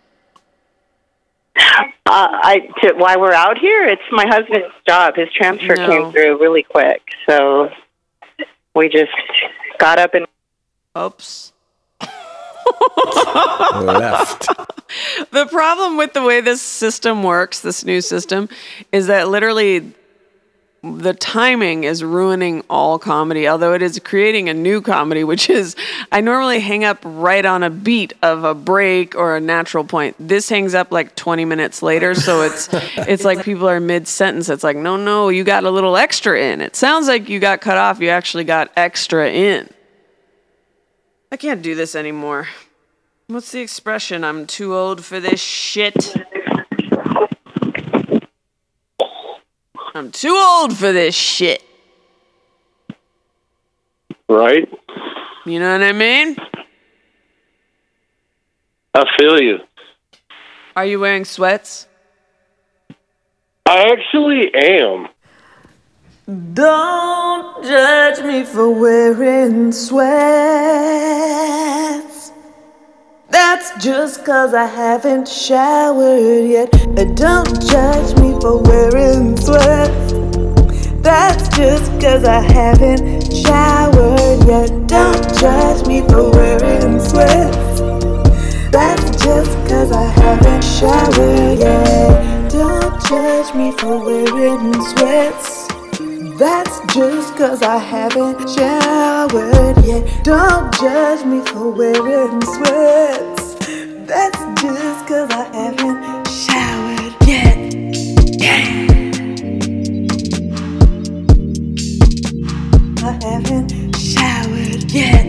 Uh, 2.10 2.26
I 2.32 2.60
to, 2.80 2.94
why 2.94 3.16
we're 3.16 3.32
out 3.34 3.58
here? 3.58 3.84
It's 3.86 4.00
my 4.10 4.26
husband's 4.26 4.72
job. 4.86 5.16
His 5.16 5.30
transfer 5.30 5.74
No. 5.76 5.86
came 5.86 6.12
through 6.12 6.40
really 6.40 6.62
quick, 6.62 7.02
so 7.28 7.68
we 8.74 8.88
just 8.88 9.10
got 9.78 9.98
up 9.98 10.14
and 10.14 10.24
Oops. 10.96 11.52
Left. 13.84 14.46
The 15.30 15.46
problem 15.46 15.96
with 15.96 16.14
the 16.14 16.22
way 16.22 16.40
this 16.40 16.62
system 16.62 17.22
works, 17.22 17.60
this 17.60 17.84
new 17.84 18.00
system, 18.00 18.48
is 18.92 19.06
that 19.08 19.28
literally 19.28 19.92
the 20.82 21.12
timing 21.12 21.84
is 21.84 22.04
ruining 22.04 22.62
all 22.70 22.98
comedy, 22.98 23.48
although 23.48 23.74
it 23.74 23.82
is 23.82 23.98
creating 23.98 24.48
a 24.48 24.54
new 24.54 24.80
comedy, 24.80 25.24
which 25.24 25.50
is 25.50 25.74
I 26.12 26.20
normally 26.20 26.60
hang 26.60 26.84
up 26.84 26.98
right 27.04 27.44
on 27.44 27.62
a 27.62 27.70
beat 27.70 28.12
of 28.22 28.44
a 28.44 28.54
break 28.54 29.16
or 29.16 29.36
a 29.36 29.40
natural 29.40 29.84
point. 29.84 30.16
This 30.20 30.48
hangs 30.48 30.74
up 30.74 30.92
like 30.92 31.16
20 31.16 31.44
minutes 31.44 31.82
later, 31.82 32.14
so 32.14 32.42
it's 32.42 32.68
it's 32.72 33.24
like 33.24 33.44
people 33.44 33.68
are 33.68 33.80
mid 33.80 34.06
sentence. 34.06 34.48
It's 34.48 34.64
like, 34.64 34.76
no, 34.76 34.96
no, 34.96 35.28
you 35.28 35.44
got 35.44 35.64
a 35.64 35.70
little 35.70 35.96
extra 35.96 36.40
in. 36.40 36.60
It 36.60 36.76
sounds 36.76 37.08
like 37.08 37.28
you 37.28 37.40
got 37.40 37.60
cut 37.60 37.76
off, 37.76 38.00
you 38.00 38.10
actually 38.10 38.44
got 38.44 38.70
extra 38.76 39.30
in. 39.30 39.68
I 41.30 41.36
can't 41.36 41.60
do 41.60 41.74
this 41.74 41.94
anymore. 41.94 42.48
What's 43.26 43.52
the 43.52 43.60
expression? 43.60 44.24
I'm 44.24 44.46
too 44.46 44.74
old 44.74 45.04
for 45.04 45.20
this 45.20 45.40
shit. 45.40 46.14
I'm 49.94 50.10
too 50.10 50.34
old 50.34 50.76
for 50.76 50.92
this 50.92 51.14
shit. 51.14 51.62
Right? 54.28 54.68
You 55.44 55.58
know 55.58 55.72
what 55.72 55.82
I 55.82 55.92
mean? 55.92 56.36
I 58.94 59.04
feel 59.18 59.40
you. 59.40 59.58
Are 60.76 60.86
you 60.86 60.98
wearing 61.00 61.24
sweats? 61.24 61.86
I 63.66 63.92
actually 63.92 64.54
am. 64.54 65.08
Don't 66.28 67.64
judge 67.64 68.22
me 68.22 68.44
for 68.44 68.68
wearing 68.68 69.72
sweats. 69.72 70.12
That's 73.30 73.82
just 73.82 74.26
cause 74.26 74.52
I 74.52 74.66
haven't 74.66 75.26
showered 75.26 76.44
yet. 76.44 76.70
Don't 77.16 77.66
judge 77.66 78.14
me 78.20 78.38
for 78.42 78.60
wearing 78.60 79.38
sweats. 79.38 80.12
That's 81.00 81.48
just 81.56 81.90
cause 81.98 82.24
I 82.24 82.40
haven't 82.40 83.32
showered 83.32 84.46
yet. 84.46 84.86
Don't 84.86 85.34
judge 85.40 85.86
me 85.86 86.02
for 86.02 86.30
wearing 86.30 87.00
sweats. 87.00 87.80
That's 88.70 89.24
just 89.24 89.56
cause 89.66 89.92
I 89.92 90.04
haven't 90.04 90.62
showered 90.62 91.58
yet. 91.58 92.50
Don't 92.52 93.02
judge 93.08 93.54
me 93.54 93.72
for 93.78 93.98
wearing 94.04 94.74
sweats. 94.88 95.57
That's 96.38 96.78
just 96.94 97.34
cause 97.34 97.62
I 97.62 97.78
haven't 97.78 98.48
showered 98.48 99.84
yet. 99.84 100.22
Don't 100.22 100.72
judge 100.74 101.24
me 101.26 101.44
for 101.46 101.70
wearing 101.72 102.40
sweats. 102.42 103.56
That's 104.06 104.38
just 104.62 105.06
cause 105.08 105.28
I 105.32 105.50
haven't 105.52 106.28
showered 106.28 107.16
yet. 107.26 107.58
I 113.02 113.18
haven't 113.20 113.96
showered 113.96 114.92
yet. 114.92 115.26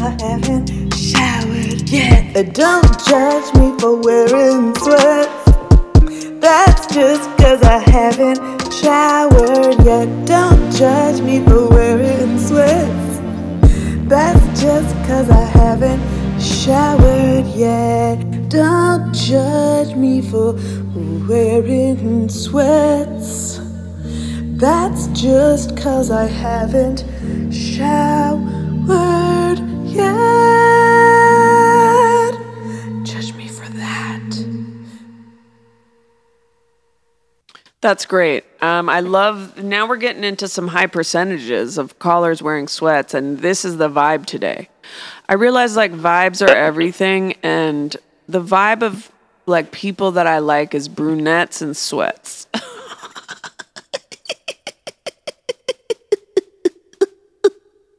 I 0.00 0.16
haven't 0.22 0.94
showered 0.94 1.90
yet. 1.90 2.54
Don't 2.54 3.06
judge 3.06 3.54
me 3.56 3.78
for 3.78 3.96
wearing 4.00 4.74
sweats. 4.76 5.47
That's 6.48 6.86
just 6.86 7.28
cause 7.36 7.62
I 7.62 7.78
haven't 7.90 8.40
showered 8.72 9.84
yet. 9.84 10.08
Don't 10.24 10.72
judge 10.72 11.20
me 11.20 11.44
for 11.44 11.68
wearing 11.68 12.38
sweats. 12.38 13.18
That's 14.08 14.42
just 14.58 14.94
cause 15.06 15.28
I 15.28 15.44
haven't 15.44 16.00
showered 16.40 17.44
yet. 17.48 18.48
Don't 18.48 19.12
judge 19.12 19.94
me 19.94 20.22
for 20.22 20.54
wearing 21.28 22.30
sweats. 22.30 23.60
That's 24.56 25.08
just 25.08 25.76
cause 25.76 26.10
I 26.10 26.24
haven't 26.24 27.04
showered 27.52 28.38
yet. 29.84 30.97
That's 37.80 38.06
great. 38.06 38.44
Um, 38.60 38.88
I 38.88 39.00
love. 39.00 39.62
Now 39.62 39.86
we're 39.86 39.98
getting 39.98 40.24
into 40.24 40.48
some 40.48 40.66
high 40.66 40.88
percentages 40.88 41.78
of 41.78 42.00
callers 42.00 42.42
wearing 42.42 42.66
sweats, 42.66 43.14
and 43.14 43.38
this 43.38 43.64
is 43.64 43.76
the 43.76 43.88
vibe 43.88 44.26
today. 44.26 44.68
I 45.28 45.34
realize 45.34 45.76
like 45.76 45.92
vibes 45.92 46.44
are 46.44 46.50
everything, 46.50 47.34
and 47.44 47.96
the 48.28 48.42
vibe 48.42 48.82
of 48.82 49.12
like 49.46 49.70
people 49.70 50.10
that 50.12 50.26
I 50.26 50.38
like 50.40 50.74
is 50.74 50.88
brunettes 50.88 51.62
and 51.62 51.76
sweats. 51.76 52.48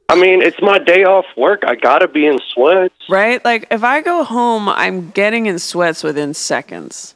I 0.09 0.15
mean, 0.15 0.41
it's 0.41 0.59
my 0.61 0.79
day 0.79 1.05
off 1.05 1.25
work. 1.37 1.63
I 1.65 1.75
gotta 1.75 2.09
be 2.09 2.25
in 2.25 2.39
sweats. 2.53 2.95
Right? 3.07 3.45
Like 3.45 3.67
if 3.71 3.85
I 3.85 4.01
go 4.01 4.25
home, 4.25 4.67
I'm 4.67 5.11
getting 5.11 5.45
in 5.45 5.57
sweats 5.57 6.03
within 6.03 6.33
seconds. 6.33 7.15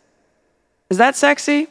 Is 0.90 0.98
that 0.98 1.18
sexy? 1.18 1.68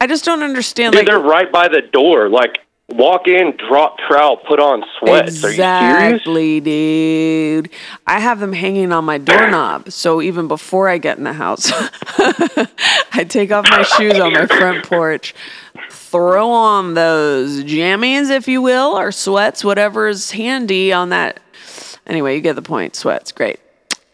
I 0.00 0.06
just 0.06 0.24
don't 0.24 0.42
understand. 0.42 0.92
Dude, 0.92 1.00
like 1.00 1.06
they're 1.06 1.18
right 1.18 1.50
by 1.50 1.68
the 1.68 1.80
door. 1.82 2.28
Like, 2.28 2.58
walk 2.88 3.26
in, 3.28 3.56
drop 3.56 3.98
trowel, 3.98 4.36
put 4.36 4.60
on 4.60 4.82
sweats. 4.98 5.42
Are 5.44 5.48
you? 5.48 5.52
Exactly, 5.54 6.60
dude. 6.60 7.70
I 8.06 8.20
have 8.20 8.40
them 8.40 8.52
hanging 8.52 8.92
on 8.92 9.04
my 9.04 9.18
doorknob. 9.18 9.90
So 9.98 10.22
even 10.22 10.48
before 10.48 10.88
I 10.88 10.98
get 10.98 11.18
in 11.18 11.24
the 11.24 11.32
house, 11.32 11.70
I 13.12 13.26
take 13.28 13.50
off 13.50 13.68
my 13.68 13.82
shoes 13.82 14.18
on 14.20 14.32
my 14.32 14.46
front 14.46 14.84
porch, 14.88 15.34
throw 15.90 16.50
on 16.50 16.94
those 16.94 17.64
jammies, 17.64 18.30
if 18.30 18.46
you 18.48 18.62
will, 18.62 18.96
or 18.96 19.10
sweats, 19.12 19.64
whatever's 19.64 20.30
handy 20.30 20.92
on 20.92 21.08
that. 21.10 21.40
Anyway, 22.06 22.34
you 22.36 22.40
get 22.40 22.54
the 22.56 22.62
point. 22.62 22.94
Sweats, 22.96 23.32
great. 23.32 23.60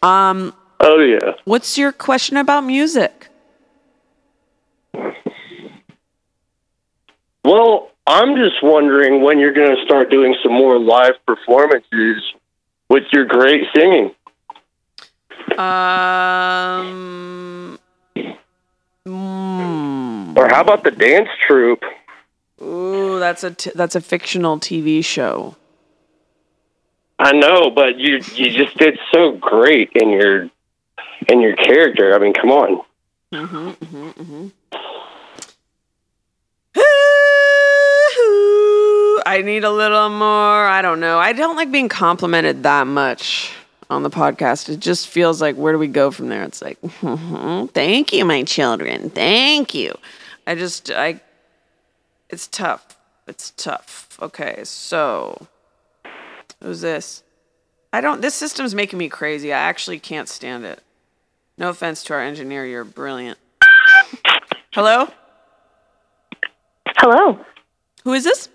Um, 0.02 0.52
Oh 0.80 0.98
yeah. 0.98 1.35
what's 1.44 1.78
your 1.78 1.92
question 1.92 2.37
about 2.37 2.64
music? 2.64 3.28
Well, 7.44 7.90
I'm 8.07 8.37
just 8.37 8.62
wondering 8.62 9.22
when 9.22 9.38
you're 9.38 9.52
going 9.52 9.76
to 9.76 9.85
start 9.85 10.11
doing 10.11 10.35
some 10.42 10.52
more 10.52 10.78
live 10.78 11.14
performances 11.26 12.22
with 12.88 13.04
your 13.12 13.26
great 13.26 13.64
singing. 13.74 14.14
Um, 15.59 17.78
mm, 19.07 20.37
Or 20.37 20.48
how 20.48 20.62
about 20.62 20.85
the 20.85 20.90
dance 20.90 21.28
troupe? 21.46 21.85
ooh, 22.62 23.18
that's 23.18 23.44
a 23.44 23.50
t- 23.50 23.72
that's 23.74 23.94
a 23.94 24.00
fictional 24.00 24.59
TV 24.59 25.04
show. 25.04 25.57
I 27.18 27.33
know, 27.33 27.70
but 27.70 27.98
you 27.98 28.20
you 28.35 28.50
just 28.50 28.76
did 28.78 28.98
so 29.12 29.33
great 29.33 29.90
in 29.94 30.11
your 30.11 30.50
in 31.28 31.40
your 31.40 31.54
character. 31.57 32.14
I 32.14 32.18
mean, 32.18 32.33
come 32.33 32.50
on. 32.50 32.80
Mm-hmm, 33.33 33.68
mm-hmm, 33.68 34.09
mm-hmm. 34.22 34.48
I 39.26 39.42
need 39.42 39.64
a 39.64 39.70
little 39.70 40.08
more. 40.10 40.66
I 40.66 40.82
don't 40.82 41.00
know. 41.00 41.18
I 41.18 41.32
don't 41.32 41.56
like 41.56 41.70
being 41.72 41.88
complimented 41.88 42.62
that 42.64 42.87
much. 42.87 43.52
on 43.90 44.02
the 44.02 44.10
podcast. 44.10 44.68
It 44.68 44.80
just 44.80 45.08
feels 45.08 45.40
like 45.40 45.56
where 45.56 45.72
do 45.72 45.78
we 45.78 45.88
go 45.88 46.10
from 46.10 46.28
there? 46.28 46.42
It's 46.42 46.62
like, 46.62 46.78
thank 47.72 48.12
you, 48.12 48.24
my 48.24 48.42
children. 48.42 49.10
Thank 49.10 49.74
you. 49.74 49.94
I 50.46 50.54
just 50.54 50.90
I 50.90 51.20
it's 52.30 52.46
tough. 52.46 52.96
It's 53.26 53.50
tough. 53.56 54.18
Okay, 54.20 54.60
so 54.64 55.46
who's 56.62 56.80
this? 56.80 57.22
I 57.92 58.00
don't 58.00 58.20
this 58.20 58.34
system's 58.34 58.74
making 58.74 58.98
me 58.98 59.08
crazy. 59.08 59.52
I 59.52 59.58
actually 59.58 59.98
can't 59.98 60.28
stand 60.28 60.64
it. 60.64 60.82
No 61.56 61.68
offense 61.68 62.02
to 62.04 62.14
our 62.14 62.20
engineer, 62.20 62.66
you're 62.66 62.84
brilliant. 62.84 63.38
Hello? 64.72 65.08
Hello. 66.96 67.38
Who 68.02 68.12
is 68.12 68.24
this? 68.24 68.48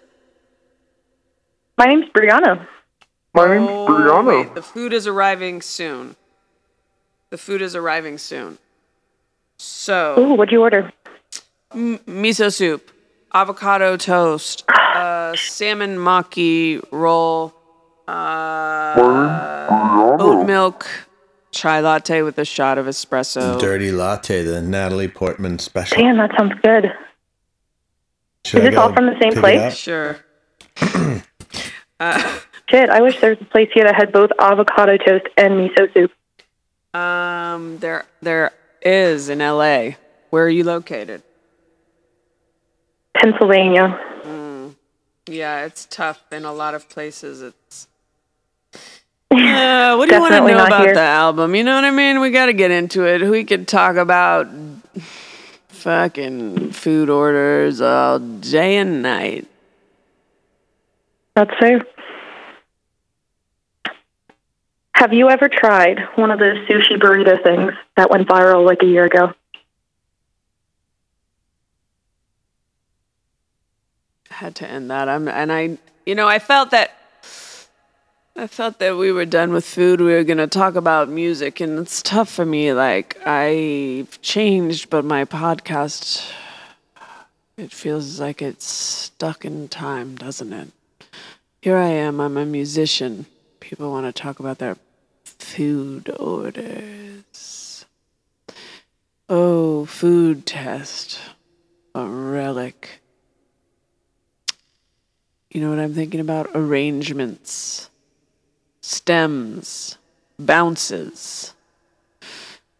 My 1.80 1.86
name's 1.86 2.08
Brianna. 2.14 2.68
My 3.34 3.48
name's 3.48 3.70
Oh, 3.70 3.88
Brianna. 3.88 4.28
wait, 4.28 4.54
the 4.54 4.62
food 4.62 4.92
is 4.92 5.08
arriving 5.08 5.62
soon. 5.62 6.18
The 7.30 7.38
food 7.38 7.62
is 7.62 7.74
arriving 7.74 8.18
soon. 8.18 8.58
So, 9.58 10.16
Ooh, 10.20 10.34
what'd 10.34 10.52
you 10.52 10.62
order? 10.62 10.92
m- 11.74 12.00
miso 12.00 12.54
soup, 12.54 12.92
avocado 13.34 13.96
toast, 13.96 14.66
uh, 14.70 15.34
salmon 15.38 15.98
maki 15.98 16.84
roll, 16.92 17.54
uh, 18.10 18.98
oat 20.20 20.46
milk, 20.46 20.86
chai 21.52 21.80
latte 21.80 22.22
with 22.24 22.38
a 22.40 22.46
shot 22.46 22.78
of 22.78 22.88
espresso. 22.88 23.58
Dirty 23.58 23.94
latte, 23.94 24.44
the 24.44 24.62
Natalie 24.62 25.08
Portman 25.08 25.60
special. 25.60 25.98
Damn, 25.98 26.18
that 26.18 26.32
sounds 26.38 26.56
good. 26.62 26.92
Should 28.44 28.64
Is 28.64 28.68
I 28.68 28.70
this 28.72 28.80
all 28.80 28.92
from 28.94 29.06
the 29.06 29.16
same 29.22 29.32
place? 29.40 29.88
up? 29.88 30.18
Sure. 32.02 32.42
Shit, 32.70 32.90
I 32.90 33.02
wish 33.02 33.20
there 33.20 33.32
was 33.32 33.42
a 33.42 33.46
place 33.46 33.70
here 33.74 33.86
that 33.86 33.96
had 33.96 34.12
both 34.12 34.30
avocado 34.40 34.98
toast 34.98 35.26
and 35.38 35.54
miso 35.54 35.92
soup. 35.94 36.12
Um, 36.94 37.80
there, 37.80 38.06
there 38.22 38.52
is 38.82 39.30
in 39.30 39.40
LA. 39.40 39.92
Where 40.30 40.46
are 40.46 40.50
you 40.50 40.64
located? 40.64 41.24
Pennsylvania. 43.16 44.00
Yeah, 45.30 45.66
it's 45.66 45.86
tough 45.86 46.22
in 46.32 46.44
a 46.44 46.52
lot 46.52 46.76
of 46.76 46.90
places. 46.90 47.42
It's. 47.42 47.88
Uh, 49.32 49.96
what 49.96 50.10
do 50.10 50.16
you 50.16 50.22
want 50.22 50.34
to 50.34 50.42
know 50.42 50.66
about 50.66 50.86
here. 50.86 50.94
the 50.94 51.02
album? 51.02 51.54
You 51.54 51.64
know 51.64 51.76
what 51.76 51.84
I 51.84 51.92
mean? 51.92 52.20
We 52.20 52.32
got 52.32 52.48
to 52.48 52.54
get 52.54 52.72
into 52.72 53.06
it. 53.08 53.22
We 53.22 53.44
could 53.44 53.68
talk 53.68 53.96
about 53.96 54.48
fucking 55.68 56.72
food 56.72 57.10
orders 57.10 57.80
all 57.80 58.18
day 58.20 58.78
and 58.78 59.04
night. 59.04 59.48
That's 61.36 61.52
fair. 61.60 61.82
Have 64.94 65.14
you 65.14 65.30
ever 65.30 65.48
tried 65.48 66.00
one 66.16 66.30
of 66.32 66.40
those 66.40 66.58
sushi 66.68 66.98
burrito 66.98 67.42
things 67.42 67.72
that 67.96 68.10
went 68.10 68.28
viral 68.28 68.66
like 68.66 68.84
a 68.84 68.86
year 68.86 69.06
ago? 69.06 69.34
had 74.40 74.56
to 74.56 74.68
end 74.68 74.90
that. 74.90 75.10
I'm 75.10 75.28
and 75.28 75.52
I, 75.52 75.78
you 76.06 76.16
know, 76.16 76.28
I 76.28 76.40
felt 76.40 76.72
that. 76.72 76.92
I 78.36 78.48
felt 78.48 78.80
that 78.80 78.96
we 78.96 79.12
were 79.12 79.26
done 79.26 79.52
with 79.52 79.66
food. 79.66 80.00
We 80.00 80.14
were 80.14 80.24
gonna 80.24 80.48
talk 80.48 80.76
about 80.76 81.10
music, 81.10 81.60
and 81.60 81.78
it's 81.80 82.02
tough 82.02 82.30
for 82.30 82.46
me. 82.46 82.72
Like 82.72 83.18
I've 83.28 84.22
changed, 84.22 84.90
but 84.90 85.04
my 85.04 85.26
podcast, 85.26 86.32
it 87.58 87.74
feels 87.74 88.20
like 88.20 88.42
it's 88.42 88.66
stuck 88.66 89.44
in 89.44 89.68
time, 89.68 90.16
doesn't 90.16 90.54
it? 90.54 90.70
Here 91.62 91.76
I 91.76 91.90
am. 91.90 92.22
I'm 92.22 92.38
a 92.38 92.46
musician. 92.46 93.26
People 93.60 93.92
want 93.92 94.06
to 94.06 94.14
talk 94.22 94.40
about 94.40 94.60
their 94.60 94.78
food 95.26 96.10
orders. 96.18 97.86
Oh, 99.28 99.86
food 99.86 100.46
test, 100.46 101.20
a 101.94 102.06
relic. 102.06 103.02
You 105.52 105.60
know 105.60 105.70
what 105.70 105.80
I'm 105.80 105.94
thinking 105.94 106.22
about? 106.22 106.50
Arrangements, 106.56 107.90
stems, 108.80 109.98
bounces. 110.40 111.54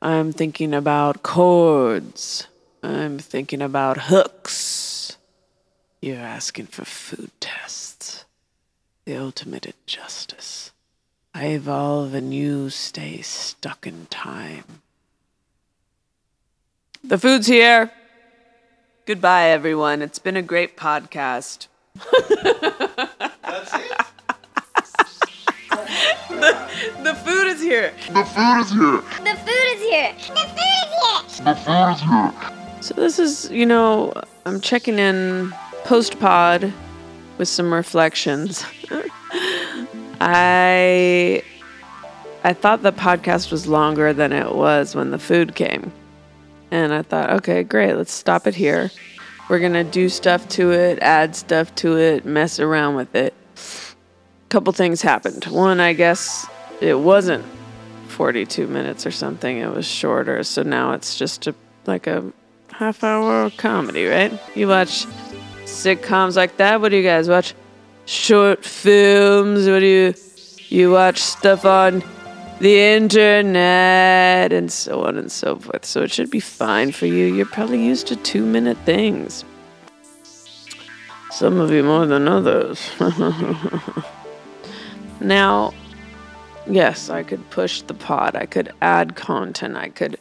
I'm 0.02 0.32
thinking 0.32 0.74
about 0.74 1.22
chords. 1.22 2.48
I'm 2.82 3.20
thinking 3.20 3.62
about 3.62 4.04
hooks. 4.04 5.18
You're 6.02 6.16
asking 6.16 6.68
for 6.68 6.86
food 6.86 7.32
tests. 7.42 7.79
The 9.10 9.18
ultimate 9.18 9.66
injustice. 9.66 10.72
I 11.34 11.48
evolve 11.48 12.14
and 12.14 12.32
you 12.32 12.70
stay 12.70 13.24
stuck 13.24 13.88
in 13.88 14.06
time. 14.12 14.84
The 17.04 17.18
food's 17.18 17.48
here. 17.48 17.90
Goodbye, 19.08 19.46
everyone. 19.46 20.04
It's 20.04 20.20
been 20.20 20.38
a 20.38 20.44
great 20.44 20.78
podcast. 20.78 21.70
the, 21.96 22.12
the 27.02 27.16
food 27.26 27.48
is 27.48 27.62
here. 27.62 27.92
The 28.14 28.26
food 28.26 28.60
is 28.62 28.72
here. 28.72 29.02
The 29.24 29.40
food 29.40 29.70
is 29.74 29.82
here. 29.90 30.14
The 30.20 30.46
food 30.54 30.76
is 30.86 30.94
here. 31.02 31.46
The 31.46 31.56
food 31.56 31.94
is 31.94 32.02
here. 32.02 32.32
So 32.82 32.94
this 32.94 33.18
is, 33.18 33.50
you 33.50 33.66
know, 33.66 34.14
I'm 34.46 34.62
checking 34.62 35.00
in 35.00 35.52
post 35.84 36.20
pod 36.20 36.72
with 37.40 37.48
some 37.48 37.74
reflections. 37.74 38.64
I 40.22 41.42
I 42.44 42.54
thought 42.54 42.84
the 42.84 42.94
podcast 42.94 43.52
was 43.52 43.66
longer 43.66 44.14
than 44.14 44.32
it 44.32 44.54
was 44.54 44.94
when 44.94 45.10
the 45.10 45.18
food 45.18 45.56
came. 45.56 45.92
And 46.72 46.94
I 46.94 47.02
thought, 47.02 47.32
okay, 47.32 47.64
great, 47.64 47.96
let's 47.96 48.14
stop 48.14 48.46
it 48.46 48.54
here. 48.54 48.92
We're 49.50 49.60
going 49.60 49.74
to 49.74 49.84
do 49.84 50.10
stuff 50.10 50.48
to 50.50 50.72
it, 50.72 51.00
add 51.02 51.36
stuff 51.36 51.74
to 51.76 51.98
it, 51.98 52.26
mess 52.26 52.60
around 52.60 52.96
with 52.96 53.16
it. 53.16 53.34
A 53.56 54.50
Couple 54.50 54.72
things 54.74 55.02
happened. 55.02 55.46
One, 55.46 55.80
I 55.80 55.94
guess 55.94 56.48
it 56.80 56.94
wasn't 56.94 57.44
42 58.10 58.68
minutes 58.68 59.08
or 59.08 59.12
something. 59.12 59.58
It 59.58 59.74
was 59.74 59.88
shorter. 59.88 60.44
So 60.44 60.62
now 60.62 60.92
it's 60.92 61.18
just 61.18 61.48
a 61.48 61.56
like 61.88 62.06
a 62.06 62.32
half 62.72 63.04
hour 63.04 63.50
comedy, 63.52 64.06
right? 64.06 64.32
You 64.56 64.68
watch 64.68 65.08
sitcoms 65.70 66.36
like 66.36 66.58
that. 66.58 66.82
What 66.82 66.90
do 66.90 66.98
you 66.98 67.04
guys 67.04 67.30
watch? 67.30 67.54
Short 68.06 68.66
films. 68.66 69.68
What 69.68 69.80
do 69.80 69.86
you 69.86 70.14
you 70.70 70.92
watch 70.92 71.20
stuff 71.20 71.66
on 71.66 72.04
the 72.60 72.80
internet 72.80 74.54
and 74.54 74.72
so 74.72 75.06
on 75.06 75.18
and 75.18 75.32
so 75.32 75.58
forth. 75.58 75.86
So 75.86 76.04
it 76.04 76.12
should 76.12 76.30
be 76.30 76.40
fine 76.40 76.92
for 76.92 77.06
you. 77.06 77.26
You're 77.26 77.46
probably 77.46 77.84
used 77.84 78.08
to 78.08 78.16
2 78.16 78.46
minute 78.46 78.78
things. 78.86 79.46
Some 81.32 81.60
of 81.60 81.72
you 81.72 81.84
more 81.84 82.06
than 82.06 82.28
others. 82.28 82.90
now, 85.22 85.74
yes, 86.68 87.10
I 87.10 87.24
could 87.24 87.50
push 87.50 87.82
the 87.82 87.94
pod. 87.94 88.36
I 88.36 88.46
could 88.46 88.72
add 88.82 89.16
content. 89.16 89.76
I 89.76 89.90
could 89.90 90.20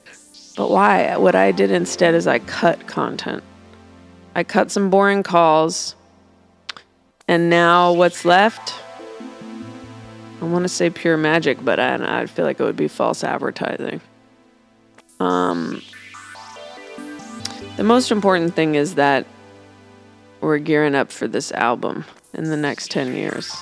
but 0.58 0.70
why? 0.70 1.16
What 1.16 1.36
I 1.36 1.52
did 1.52 1.70
instead 1.70 2.14
is 2.14 2.26
I 2.26 2.40
cut 2.40 2.88
content. 2.88 3.44
I 4.38 4.44
cut 4.44 4.70
some 4.70 4.88
boring 4.88 5.24
calls. 5.24 5.96
And 7.26 7.50
now 7.50 7.92
what's 7.92 8.24
left? 8.24 8.72
I 10.40 10.44
want 10.44 10.62
to 10.62 10.68
say 10.68 10.90
pure 10.90 11.16
magic, 11.16 11.58
but 11.64 11.80
I, 11.80 12.20
I 12.20 12.26
feel 12.26 12.44
like 12.44 12.60
it 12.60 12.62
would 12.62 12.76
be 12.76 12.86
false 12.86 13.24
advertising. 13.24 14.00
Um, 15.18 15.82
the 17.76 17.82
most 17.82 18.12
important 18.12 18.54
thing 18.54 18.76
is 18.76 18.94
that 18.94 19.26
we're 20.40 20.58
gearing 20.58 20.94
up 20.94 21.10
for 21.10 21.26
this 21.26 21.50
album 21.50 22.04
in 22.32 22.44
the 22.44 22.56
next 22.56 22.92
10 22.92 23.16
years. 23.16 23.52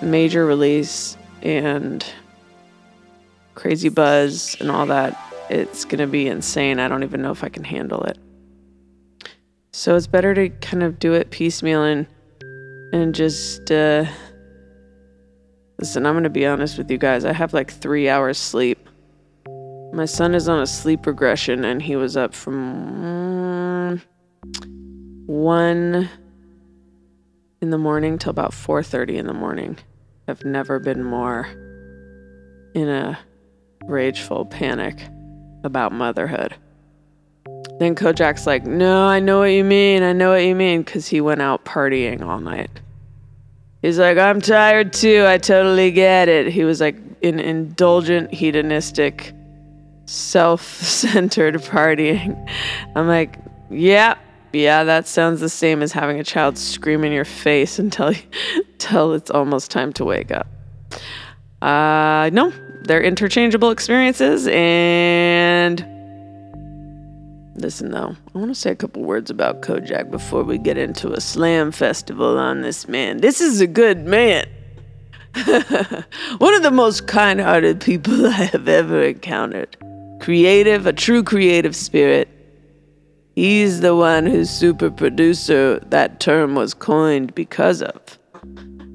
Major 0.00 0.46
release 0.46 1.18
and 1.42 2.06
crazy 3.54 3.90
buzz 3.90 4.56
and 4.60 4.70
all 4.70 4.86
that. 4.86 5.20
It's 5.50 5.84
going 5.84 5.98
to 5.98 6.06
be 6.06 6.26
insane. 6.26 6.78
I 6.78 6.88
don't 6.88 7.02
even 7.02 7.20
know 7.20 7.32
if 7.32 7.44
I 7.44 7.50
can 7.50 7.64
handle 7.64 8.02
it. 8.04 8.18
So 9.78 9.94
it's 9.94 10.08
better 10.08 10.34
to 10.34 10.48
kind 10.48 10.82
of 10.82 10.98
do 10.98 11.12
it 11.12 11.30
piecemeal 11.30 11.84
and, 11.84 12.08
and 12.92 13.14
just. 13.14 13.70
Uh, 13.70 14.06
listen, 15.78 16.04
I'm 16.04 16.20
to 16.24 16.28
be 16.28 16.44
honest 16.44 16.78
with 16.78 16.90
you 16.90 16.98
guys. 16.98 17.24
I 17.24 17.32
have 17.32 17.54
like 17.54 17.70
three 17.70 18.08
hours 18.08 18.38
sleep. 18.38 18.88
My 19.92 20.04
son 20.04 20.34
is 20.34 20.48
on 20.48 20.60
a 20.60 20.66
sleep 20.66 21.06
regression 21.06 21.64
and 21.64 21.80
he 21.80 21.94
was 21.94 22.16
up 22.16 22.34
from 22.34 24.02
mm, 24.02 25.26
1 25.26 26.10
in 27.62 27.70
the 27.70 27.78
morning 27.78 28.18
till 28.18 28.30
about 28.30 28.50
4:30 28.50 29.16
in 29.16 29.28
the 29.28 29.32
morning. 29.32 29.78
I've 30.26 30.44
never 30.44 30.80
been 30.80 31.04
more 31.04 31.46
in 32.74 32.88
a 32.88 33.16
rageful 33.84 34.44
panic 34.44 35.00
about 35.62 35.92
motherhood. 35.92 36.56
Then 37.78 37.94
Kojak's 37.94 38.46
like, 38.46 38.64
No, 38.64 39.06
I 39.06 39.20
know 39.20 39.38
what 39.38 39.46
you 39.46 39.64
mean. 39.64 40.02
I 40.02 40.12
know 40.12 40.30
what 40.30 40.44
you 40.44 40.54
mean. 40.54 40.82
Because 40.82 41.06
he 41.06 41.20
went 41.20 41.42
out 41.42 41.64
partying 41.64 42.22
all 42.22 42.40
night. 42.40 42.70
He's 43.82 43.98
like, 43.98 44.18
I'm 44.18 44.40
tired 44.40 44.92
too. 44.92 45.24
I 45.26 45.38
totally 45.38 45.92
get 45.92 46.28
it. 46.28 46.48
He 46.48 46.64
was 46.64 46.80
like 46.80 46.96
an 47.22 47.38
indulgent, 47.38 48.34
hedonistic, 48.34 49.32
self-centered 50.06 51.54
partying. 51.62 52.50
I'm 52.96 53.06
like, 53.06 53.38
yeah, 53.70 54.16
yeah, 54.52 54.82
that 54.82 55.06
sounds 55.06 55.40
the 55.40 55.48
same 55.48 55.82
as 55.82 55.92
having 55.92 56.18
a 56.18 56.24
child 56.24 56.58
scream 56.58 57.04
in 57.04 57.12
your 57.12 57.24
face 57.24 57.78
until 57.78 58.12
until 58.56 59.12
it's 59.14 59.30
almost 59.30 59.70
time 59.70 59.92
to 59.94 60.04
wake 60.04 60.32
up. 60.32 60.48
Uh, 61.62 62.30
no, 62.32 62.52
they're 62.82 63.02
interchangeable 63.02 63.70
experiences. 63.70 64.48
And 64.48 65.86
listen, 67.60 67.90
though, 67.90 68.16
I 68.34 68.38
want 68.38 68.50
to 68.50 68.54
say 68.54 68.70
a 68.70 68.76
couple 68.76 69.02
words 69.02 69.30
about 69.30 69.62
Kojak 69.62 70.10
before 70.10 70.44
we 70.44 70.58
get 70.58 70.78
into 70.78 71.12
a 71.12 71.20
slam 71.20 71.72
festival 71.72 72.38
on 72.38 72.62
this 72.62 72.88
man. 72.88 73.18
This 73.18 73.40
is 73.40 73.60
a 73.60 73.66
good 73.66 74.06
man. 74.06 74.46
One 76.38 76.54
of 76.54 76.62
the 76.62 76.70
most 76.72 77.06
kind 77.06 77.40
hearted 77.40 77.80
people 77.80 78.26
I 78.26 78.44
have 78.44 78.68
ever 78.68 79.02
encountered. 79.02 79.76
Creative, 80.20 80.86
a 80.86 80.92
true 80.92 81.22
creative 81.22 81.76
spirit. 81.76 82.28
He's 83.34 83.80
the 83.80 83.94
one 83.94 84.26
whose 84.26 84.50
super 84.50 84.90
producer 84.90 85.78
that 85.90 86.18
term 86.18 86.56
was 86.56 86.74
coined 86.74 87.36
because 87.36 87.82
of. 87.82 88.18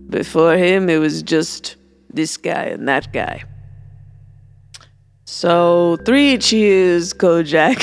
Before 0.10 0.58
him, 0.58 0.90
it 0.90 0.98
was 0.98 1.24
just 1.24 1.78
this 2.10 2.36
guy 2.36 2.64
and 2.64 2.88
that 2.90 3.14
guy. 3.14 3.44
So, 5.36 5.98
three 6.06 6.38
cheers, 6.38 7.12
Kojak. 7.12 7.82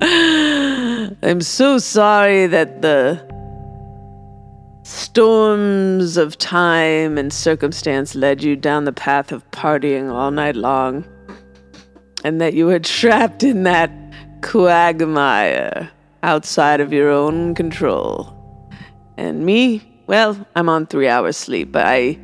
I'm 1.22 1.42
so 1.42 1.76
sorry 1.76 2.46
that 2.46 2.80
the 2.80 3.20
storms 4.84 6.16
of 6.16 6.38
time 6.38 7.18
and 7.18 7.30
circumstance 7.30 8.14
led 8.14 8.42
you 8.42 8.56
down 8.56 8.84
the 8.84 8.92
path 8.92 9.32
of 9.32 9.48
partying 9.50 10.10
all 10.10 10.30
night 10.30 10.56
long, 10.56 11.04
and 12.24 12.40
that 12.40 12.54
you 12.54 12.64
were 12.64 12.78
trapped 12.78 13.42
in 13.42 13.64
that 13.64 13.90
quagmire 14.40 15.90
outside 16.22 16.80
of 16.80 16.90
your 16.90 17.10
own 17.10 17.54
control. 17.54 18.32
And 19.18 19.44
me, 19.44 19.82
well, 20.06 20.38
I'm 20.56 20.70
on 20.70 20.86
three 20.86 21.06
hours 21.06 21.36
sleep, 21.36 21.70
but 21.70 21.86
I 21.86 22.18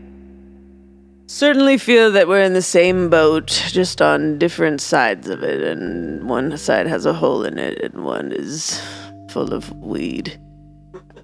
certainly 1.31 1.79
feel 1.79 2.11
that 2.11 2.27
we're 2.27 2.43
in 2.43 2.55
the 2.55 2.63
same 2.63 3.09
boat, 3.09 3.47
just 3.69 4.03
on 4.03 4.37
different 4.37 4.81
sides 4.81 5.29
of 5.29 5.45
it, 5.45 5.63
and 5.63 6.29
one 6.29 6.57
side 6.57 6.89
has 6.89 7.07
a 7.07 7.13
hole 7.13 7.45
in 7.45 7.57
it, 7.57 7.81
and 7.83 8.05
one 8.05 8.33
is 8.33 8.83
full 9.31 9.55
of 9.55 9.71
weed. 9.77 10.39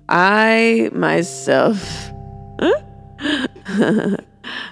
I 0.09 0.91
myself. 0.93 2.09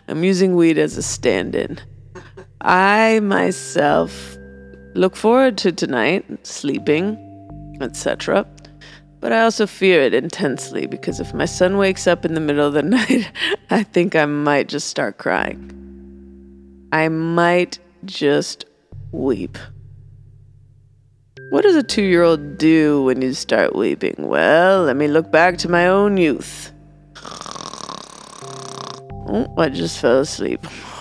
I'm 0.07 0.23
using 0.23 0.55
weed 0.55 0.79
as 0.79 0.97
a 0.97 1.03
stand 1.03 1.57
in. 1.57 1.81
I 2.61 3.19
myself 3.21 4.37
look 4.95 5.17
forward 5.17 5.59
to 5.59 5.73
tonight, 5.73 6.47
sleeping, 6.47 7.19
etc. 7.81 8.47
But 9.25 9.33
I 9.33 9.41
also 9.41 9.67
fear 9.67 10.03
it 10.03 10.13
intensely 10.13 10.85
because 10.85 11.19
if 11.19 11.33
my 11.33 11.47
son 11.47 11.79
wakes 11.79 12.07
up 12.07 12.27
in 12.27 12.35
the 12.35 12.43
middle 12.43 12.67
of 12.67 12.75
the 12.75 12.83
night, 12.99 13.33
I 13.71 13.83
think 13.83 14.15
I 14.15 14.27
might 14.27 14.69
just 14.69 14.89
start 14.89 15.17
crying. 15.17 16.91
I 16.93 17.09
might 17.09 17.79
just 18.05 18.67
weep. 19.13 19.57
What 21.49 21.63
does 21.63 21.75
a 21.75 21.83
two 21.83 22.03
year 22.03 22.23
old 22.23 22.59
do 22.59 23.03
when 23.05 23.23
you 23.23 23.33
start 23.33 23.75
weeping? 23.75 24.15
Well, 24.19 24.83
let 24.83 24.97
me 24.97 25.09
look 25.09 25.33
back 25.33 25.57
to 25.59 25.71
my 25.71 25.87
own 25.87 26.19
youth. 26.19 26.71
Oh, 29.27 29.55
I 29.57 29.71
just 29.71 30.01
fell 30.01 30.21
asleep. 30.21 30.67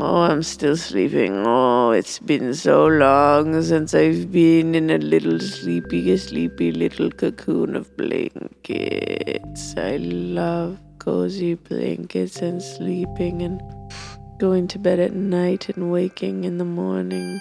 Oh, 0.00 0.22
I'm 0.22 0.44
still 0.44 0.76
sleeping. 0.76 1.44
Oh, 1.44 1.90
it's 1.90 2.20
been 2.20 2.54
so 2.54 2.86
long 2.86 3.60
since 3.62 3.94
I've 3.94 4.30
been 4.30 4.76
in 4.76 4.90
a 4.90 4.98
little 4.98 5.40
sleepy, 5.40 6.16
sleepy 6.16 6.70
little 6.70 7.10
cocoon 7.10 7.74
of 7.74 7.96
blankets. 7.96 9.74
I 9.76 9.96
love 9.96 10.78
cozy 11.00 11.54
blankets 11.54 12.36
and 12.36 12.62
sleeping 12.62 13.42
and 13.42 13.60
going 14.38 14.68
to 14.68 14.78
bed 14.78 15.00
at 15.00 15.14
night 15.14 15.68
and 15.68 15.90
waking 15.90 16.44
in 16.44 16.58
the 16.58 16.64
morning. 16.64 17.40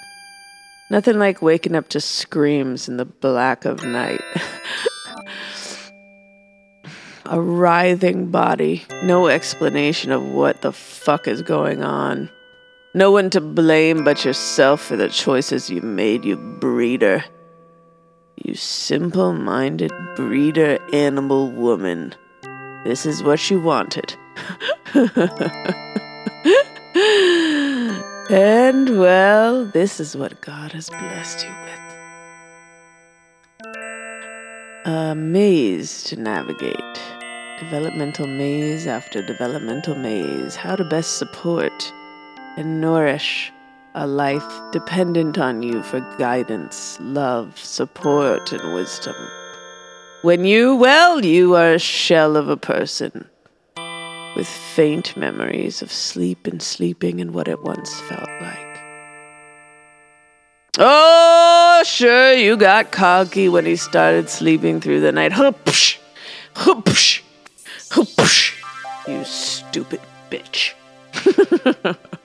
Nothing 0.89 1.19
like 1.19 1.43
waking 1.43 1.75
up 1.75 1.89
to 1.89 2.01
screams 2.01 2.89
in 2.89 2.97
the 2.97 3.05
black 3.05 3.65
of 3.65 3.83
night. 3.83 4.23
a 7.25 7.39
writhing 7.39 8.31
body, 8.31 8.83
no 9.03 9.27
explanation 9.27 10.11
of 10.11 10.23
what 10.23 10.63
the 10.63 10.73
fuck 10.73 11.27
is 11.27 11.43
going 11.43 11.83
on. 11.83 12.31
No 12.97 13.11
one 13.11 13.29
to 13.29 13.41
blame 13.41 14.03
but 14.03 14.25
yourself 14.25 14.81
for 14.81 14.95
the 14.95 15.07
choices 15.07 15.69
you 15.69 15.81
made, 15.83 16.25
you 16.25 16.35
breeder. 16.35 17.23
You 18.43 18.55
simple 18.55 19.33
minded 19.33 19.91
breeder 20.15 20.79
animal 20.91 21.51
woman. 21.51 22.15
This 22.85 23.05
is 23.05 23.21
what 23.21 23.51
you 23.51 23.61
wanted. 23.61 24.15
and 28.31 28.97
well, 28.97 29.65
this 29.65 29.99
is 29.99 30.17
what 30.17 30.41
God 30.41 30.71
has 30.71 30.89
blessed 30.89 31.45
you 31.45 31.53
with. 31.65 31.79
A 34.85 35.13
maze 35.13 36.01
to 36.05 36.15
navigate. 36.15 36.99
Developmental 37.59 38.25
maze 38.25 38.87
after 38.87 39.21
developmental 39.21 39.93
maze. 39.93 40.55
How 40.55 40.75
to 40.75 40.83
best 40.83 41.19
support 41.19 41.93
and 42.57 42.81
nourish 42.81 43.53
a 43.93 44.05
life 44.05 44.45
dependent 44.71 45.37
on 45.37 45.63
you 45.63 45.81
for 45.81 45.99
guidance, 46.19 46.99
love, 47.01 47.57
support, 47.57 48.51
and 48.51 48.73
wisdom. 48.75 49.15
When 50.23 50.45
you, 50.45 50.75
well, 50.75 51.23
you 51.23 51.55
are 51.55 51.73
a 51.73 51.79
shell 51.79 52.35
of 52.35 52.49
a 52.49 52.57
person 52.57 53.27
with 54.35 54.47
faint 54.47 55.17
memories 55.17 55.81
of 55.81 55.91
sleep 55.91 56.45
and 56.45 56.61
sleeping 56.61 57.21
and 57.21 57.33
what 57.33 57.47
it 57.47 57.63
once 57.63 57.99
felt 58.01 58.29
like. 58.41 58.67
Oh, 60.77 61.83
sure, 61.85 62.33
you 62.33 62.55
got 62.55 62.91
cocky 62.91 63.49
when 63.49 63.65
he 63.65 63.75
started 63.75 64.29
sleeping 64.29 64.79
through 64.79 65.01
the 65.01 65.11
night. 65.11 65.31
Hoopsh, 65.31 65.97
hoopsh, 66.53 67.21
hoopsh, 67.89 68.53
you 69.07 69.23
stupid 69.25 70.01
bitch. 70.29 70.73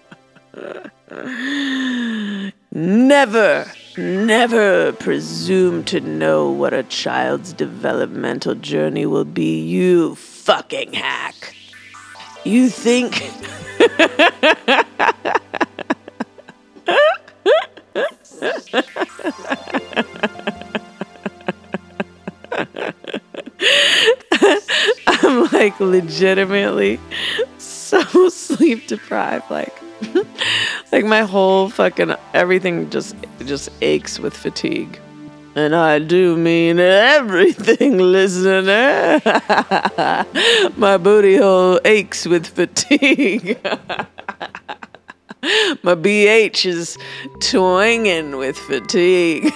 never, 2.72 3.66
never 3.96 4.92
presume 4.92 5.84
to 5.84 6.00
know 6.00 6.50
what 6.50 6.72
a 6.72 6.82
child's 6.84 7.52
developmental 7.52 8.54
journey 8.54 9.06
will 9.06 9.24
be, 9.24 9.60
you 9.60 10.14
fucking 10.16 10.92
hack. 10.92 11.54
You 12.44 12.68
think. 12.68 13.22
I'm 25.06 25.44
like 25.52 25.78
legitimately 25.78 26.98
so 27.92 28.28
sleep 28.28 28.86
deprived. 28.86 29.50
Like, 29.50 29.81
like 30.92 31.04
my 31.04 31.22
whole 31.22 31.68
fucking 31.68 32.14
everything 32.34 32.90
just 32.90 33.14
just 33.44 33.70
aches 33.80 34.18
with 34.18 34.36
fatigue. 34.36 34.98
And 35.54 35.76
I 35.76 35.98
do 35.98 36.36
mean 36.36 36.80
everything, 36.80 37.98
listener. 38.12 39.20
My 40.78 40.96
booty 40.96 41.36
hole 41.36 41.78
aches 41.84 42.24
with 42.24 42.46
fatigue. 42.46 43.58
My 45.82 45.94
BH 45.94 46.64
is 46.64 46.96
twanging 47.40 48.38
with 48.38 48.56
fatigue. 48.56 49.52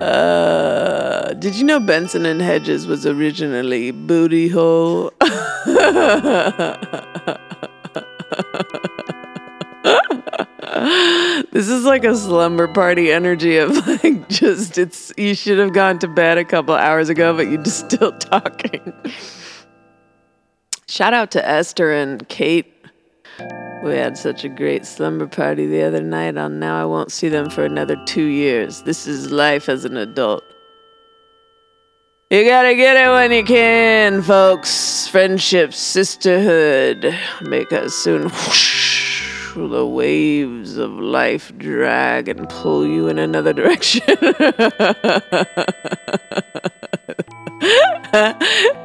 Uh, 0.00 1.32
did 1.34 1.54
you 1.54 1.64
know 1.64 1.78
Benson 1.78 2.26
and 2.26 2.40
Hedges 2.40 2.86
was 2.86 3.06
originally 3.06 3.92
booty 3.92 4.48
hole? 4.48 5.12
this 11.52 11.68
is 11.68 11.84
like 11.84 12.04
a 12.04 12.16
slumber 12.16 12.68
party 12.68 13.12
energy 13.12 13.56
of 13.56 13.70
like 13.86 14.28
just 14.28 14.78
it's 14.78 15.12
you 15.16 15.34
should 15.34 15.58
have 15.58 15.72
gone 15.72 15.98
to 15.98 16.08
bed 16.08 16.38
a 16.38 16.44
couple 16.44 16.74
hours 16.74 17.08
ago 17.08 17.34
but 17.34 17.48
you're 17.48 17.62
just 17.62 17.90
still 17.90 18.12
talking 18.18 18.92
shout 20.86 21.14
out 21.14 21.30
to 21.30 21.46
esther 21.48 21.92
and 21.92 22.28
kate 22.28 22.77
we 23.82 23.94
had 23.94 24.18
such 24.18 24.44
a 24.44 24.48
great 24.48 24.84
slumber 24.84 25.26
party 25.26 25.66
the 25.66 25.82
other 25.82 26.00
night 26.02 26.36
on 26.36 26.58
now 26.58 26.80
i 26.80 26.84
won't 26.84 27.12
see 27.12 27.28
them 27.28 27.48
for 27.48 27.64
another 27.64 27.96
two 28.06 28.26
years 28.26 28.82
this 28.82 29.06
is 29.06 29.30
life 29.30 29.68
as 29.68 29.84
an 29.84 29.96
adult 29.96 30.42
You 32.30 32.44
gotta 32.44 32.74
get 32.74 32.94
it 32.96 33.08
when 33.08 33.32
you 33.32 33.42
can, 33.42 34.20
folks. 34.20 35.08
Friendship, 35.08 35.72
sisterhood. 35.72 37.16
Because 37.48 37.94
soon 37.94 38.24
whoosh, 38.24 39.54
the 39.56 39.86
waves 39.86 40.76
of 40.76 40.90
life 40.90 41.56
drag 41.56 42.28
and 42.28 42.46
pull 42.50 42.86
you 42.86 43.08
in 43.08 43.18
another 43.18 43.54
direction. 43.54 44.02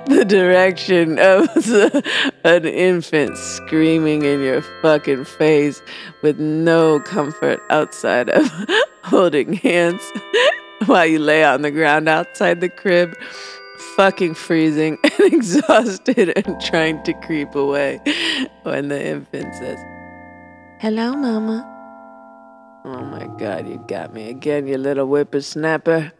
the 0.08 0.26
direction 0.28 1.18
of 1.18 1.48
an 2.44 2.66
infant 2.66 3.38
screaming 3.38 4.24
in 4.24 4.42
your 4.42 4.62
fucking 4.82 5.24
face 5.24 5.82
with 6.22 6.40
no 6.40 7.00
comfort 7.00 7.62
outside 7.70 8.30
of 8.30 8.52
holding 9.04 9.54
hands 9.54 10.02
while 10.88 11.06
you 11.06 11.20
lay 11.20 11.44
on 11.44 11.62
the 11.62 11.72
ground 11.72 12.10
outside 12.10 12.60
the 12.60 12.68
crib, 12.68 13.16
fucking 13.96 14.34
freezing 14.34 14.98
and 15.04 15.34
exhausted 15.34 16.34
and 16.38 16.60
trying 16.60 17.02
to 17.04 17.14
creep 17.22 17.56
away 17.56 18.02
when 18.64 18.90
the 18.90 19.08
infant 19.08 19.56
says, 19.56 19.80
Hello, 20.80 21.14
Mama. 21.14 21.70
Oh 22.84 23.02
my 23.06 23.28
God, 23.40 23.70
you 23.70 23.82
got 23.88 24.14
me 24.14 24.30
again, 24.30 24.68
you 24.68 24.78
little 24.78 25.08
whippersnapper. 25.08 26.12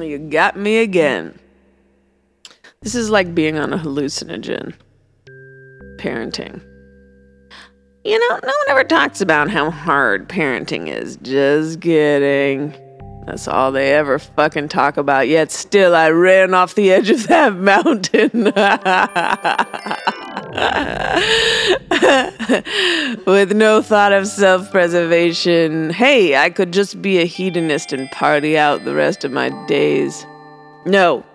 You 0.00 0.18
got 0.18 0.56
me 0.56 0.78
again. 0.78 1.36
This 2.82 2.94
is 2.94 3.10
like 3.10 3.34
being 3.34 3.58
on 3.58 3.72
a 3.72 3.78
hallucinogen. 3.78 4.72
Parenting. 5.96 6.62
You 8.04 8.18
know, 8.18 8.38
no 8.42 8.46
one 8.46 8.70
ever 8.70 8.84
talks 8.84 9.20
about 9.20 9.50
how 9.50 9.70
hard 9.70 10.28
parenting 10.28 10.86
is. 10.86 11.16
Just 11.16 11.80
kidding. 11.80 12.72
That's 13.26 13.48
all 13.48 13.72
they 13.72 13.92
ever 13.92 14.18
fucking 14.18 14.68
talk 14.68 14.96
about. 14.96 15.28
Yet 15.28 15.50
still, 15.50 15.94
I 15.94 16.08
ran 16.08 16.54
off 16.54 16.76
the 16.76 16.92
edge 16.92 17.10
of 17.10 17.26
that 17.26 17.54
mountain. 17.56 18.44
With 23.26 23.52
no 23.52 23.82
thought 23.82 24.12
of 24.12 24.26
self 24.26 24.70
preservation. 24.70 25.90
Hey, 25.90 26.36
I 26.36 26.48
could 26.48 26.72
just 26.72 27.02
be 27.02 27.18
a 27.18 27.26
hedonist 27.26 27.92
and 27.92 28.10
party 28.12 28.56
out 28.56 28.86
the 28.86 28.94
rest 28.94 29.24
of 29.24 29.32
my 29.32 29.50
days. 29.66 30.24
No, 30.86 31.26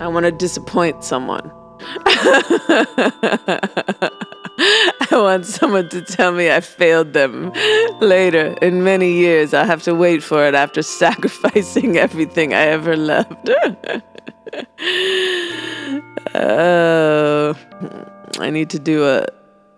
I 0.00 0.08
want 0.08 0.26
to 0.26 0.32
disappoint 0.32 1.04
someone. 1.04 1.52
I 4.58 5.08
want 5.12 5.46
someone 5.46 5.88
to 5.90 6.02
tell 6.02 6.32
me 6.32 6.50
I 6.50 6.60
failed 6.60 7.12
them. 7.12 7.52
Later, 8.00 8.56
in 8.62 8.84
many 8.84 9.12
years, 9.12 9.54
I'll 9.54 9.66
have 9.66 9.82
to 9.84 9.94
wait 9.94 10.22
for 10.22 10.46
it 10.46 10.54
after 10.54 10.82
sacrificing 10.82 11.96
everything 11.96 12.54
I 12.54 12.62
ever 12.62 12.96
loved. 12.96 13.50
oh, 16.34 17.54
I 18.38 18.50
need 18.50 18.70
to 18.70 18.78
do 18.78 19.06
a, 19.06 19.26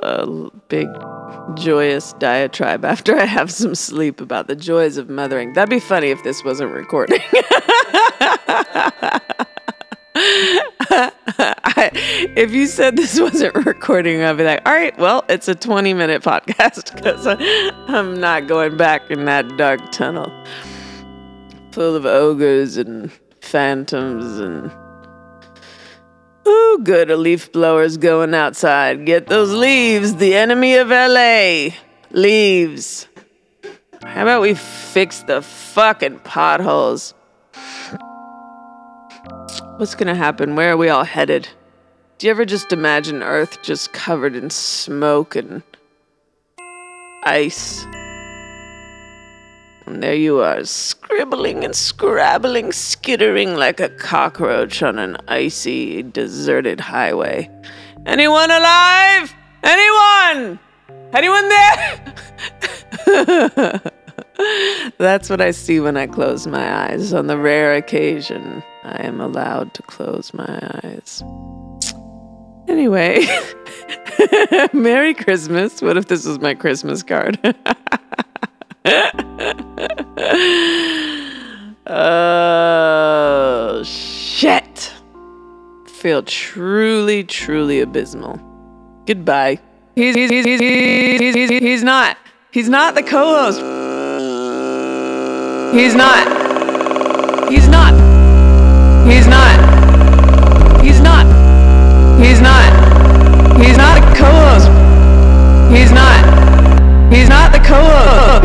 a 0.01 0.51
big, 0.69 0.89
joyous 1.55 2.13
diatribe 2.15 2.85
after 2.85 3.17
I 3.17 3.25
have 3.25 3.51
some 3.51 3.75
sleep 3.75 4.21
about 4.21 4.49
the 4.49 4.57
joys 4.57 4.97
of 4.97 5.09
mothering. 5.09 5.53
That'd 5.55 5.71
be 5.71 5.81
funny 5.81 6.09
if 6.09 6.23
this 6.23 6.45
wasn't 6.45 6.73
recording. 6.73 7.21
I, 10.95 11.91
if 12.37 12.53
you 12.53 12.67
said 12.67 12.97
this 12.97 13.19
wasn't 13.19 13.55
recording, 13.67 14.23
I'd 14.23 14.37
be 14.37 14.45
like, 14.45 14.63
all 14.67 14.73
right, 14.73 14.97
well, 14.99 15.25
it's 15.29 15.49
a 15.49 15.55
20 15.55 15.95
minute 15.95 16.23
podcast 16.23 16.95
because 16.95 17.27
I'm 17.27 18.21
not 18.21 18.47
going 18.47 18.77
back 18.77 19.11
in 19.11 19.25
that 19.25 19.57
dark 19.57 19.93
tunnel 19.93 20.31
full 21.73 21.97
of 21.97 22.07
ogres 22.07 22.77
and 22.77 23.11
phantoms 23.41 24.39
and. 24.39 24.71
Ooh, 26.47 26.81
good. 26.83 27.11
A 27.11 27.17
leaf 27.17 27.51
blower's 27.51 27.97
going 27.97 28.35
outside. 28.35 29.07
Get 29.07 29.27
those 29.27 29.51
leaves, 29.51 30.17
the 30.17 30.35
enemy 30.35 30.77
of 30.77 30.89
LA. 30.91 31.71
Leaves. 32.11 33.09
How 34.05 34.23
about 34.23 34.43
we 34.43 34.55
fix 34.55 35.23
the 35.23 35.43
fucking 35.43 36.21
potholes? 36.21 37.15
What's 39.77 39.97
gonna 39.97 40.15
happen? 40.15 40.55
Where 40.55 40.71
are 40.71 40.77
we 40.77 40.89
all 40.89 41.03
headed? 41.03 41.49
Do 42.19 42.29
you 42.29 42.31
ever 42.31 42.45
just 42.45 42.73
imagine 42.73 43.25
Earth 43.25 43.61
just 43.61 43.93
covered 43.93 44.37
in 44.37 44.49
smoke 44.49 45.35
and 45.35 45.65
ice? 47.25 47.85
And 49.85 50.01
there 50.01 50.15
you 50.15 50.39
are, 50.39 50.63
scribbling 50.65 51.65
and 51.65 51.75
scrabbling, 51.75 52.71
skittering 52.71 53.57
like 53.57 53.81
a 53.81 53.89
cockroach 53.89 54.81
on 54.81 55.01
an 55.01 55.17
icy, 55.27 56.05
deserted 56.05 56.79
highway. 56.79 57.51
Anyone 58.07 58.53
alive? 58.53 59.35
Anyone? 59.65 60.61
Anyone 61.13 61.49
there? 61.49 62.15
That's 64.99 65.29
what 65.29 65.41
I 65.41 65.51
see 65.51 65.81
when 65.81 65.97
I 65.97 66.07
close 66.07 66.47
my 66.47 66.91
eyes 66.91 67.13
on 67.13 67.27
the 67.27 67.37
rare 67.37 67.75
occasion 67.75 68.63
I 68.85 69.03
am 69.07 69.21
allowed 69.21 69.73
to 69.75 69.83
close 69.83 70.35
my 70.35 70.81
eyes. 70.85 71.23
Anyway, 72.69 73.27
Merry 74.75 75.15
Christmas. 75.15 75.81
What 75.81 75.97
if 75.97 76.09
this 76.09 76.27
was 76.27 76.39
my 76.39 76.55
Christmas 76.55 77.03
card? 77.03 77.39
oh, 81.87 83.83
shit. 83.85 84.93
Feel 85.87 86.23
truly, 86.23 87.25
truly 87.25 87.81
abysmal. 87.81 88.39
Goodbye. 89.07 89.59
He's, 89.95 90.15
he's, 90.15 90.29
he's, 90.31 90.45
he's, 90.45 90.61
he's, 90.61 91.35
he's, 91.35 91.49
he's 91.49 91.83
not. 91.83 92.19
He's 92.51 92.69
not 92.69 92.95
the 92.95 93.03
co 93.03 93.35
host. 93.35 93.61
He's 95.75 95.95
not. 95.95 96.44
He's 99.07 99.27
not. 99.27 99.61
He's 100.83 101.01
not. 101.01 101.27
He's 102.19 102.41
not. 102.41 102.73
He's 103.61 103.77
not. 103.77 103.99
A 103.99 104.01
co-host. 104.17 104.69
He's 105.73 105.93
not. 105.93 106.25
He's 107.13 107.29
not 107.29 107.53
the 107.53 107.59
co-host. 107.59 108.45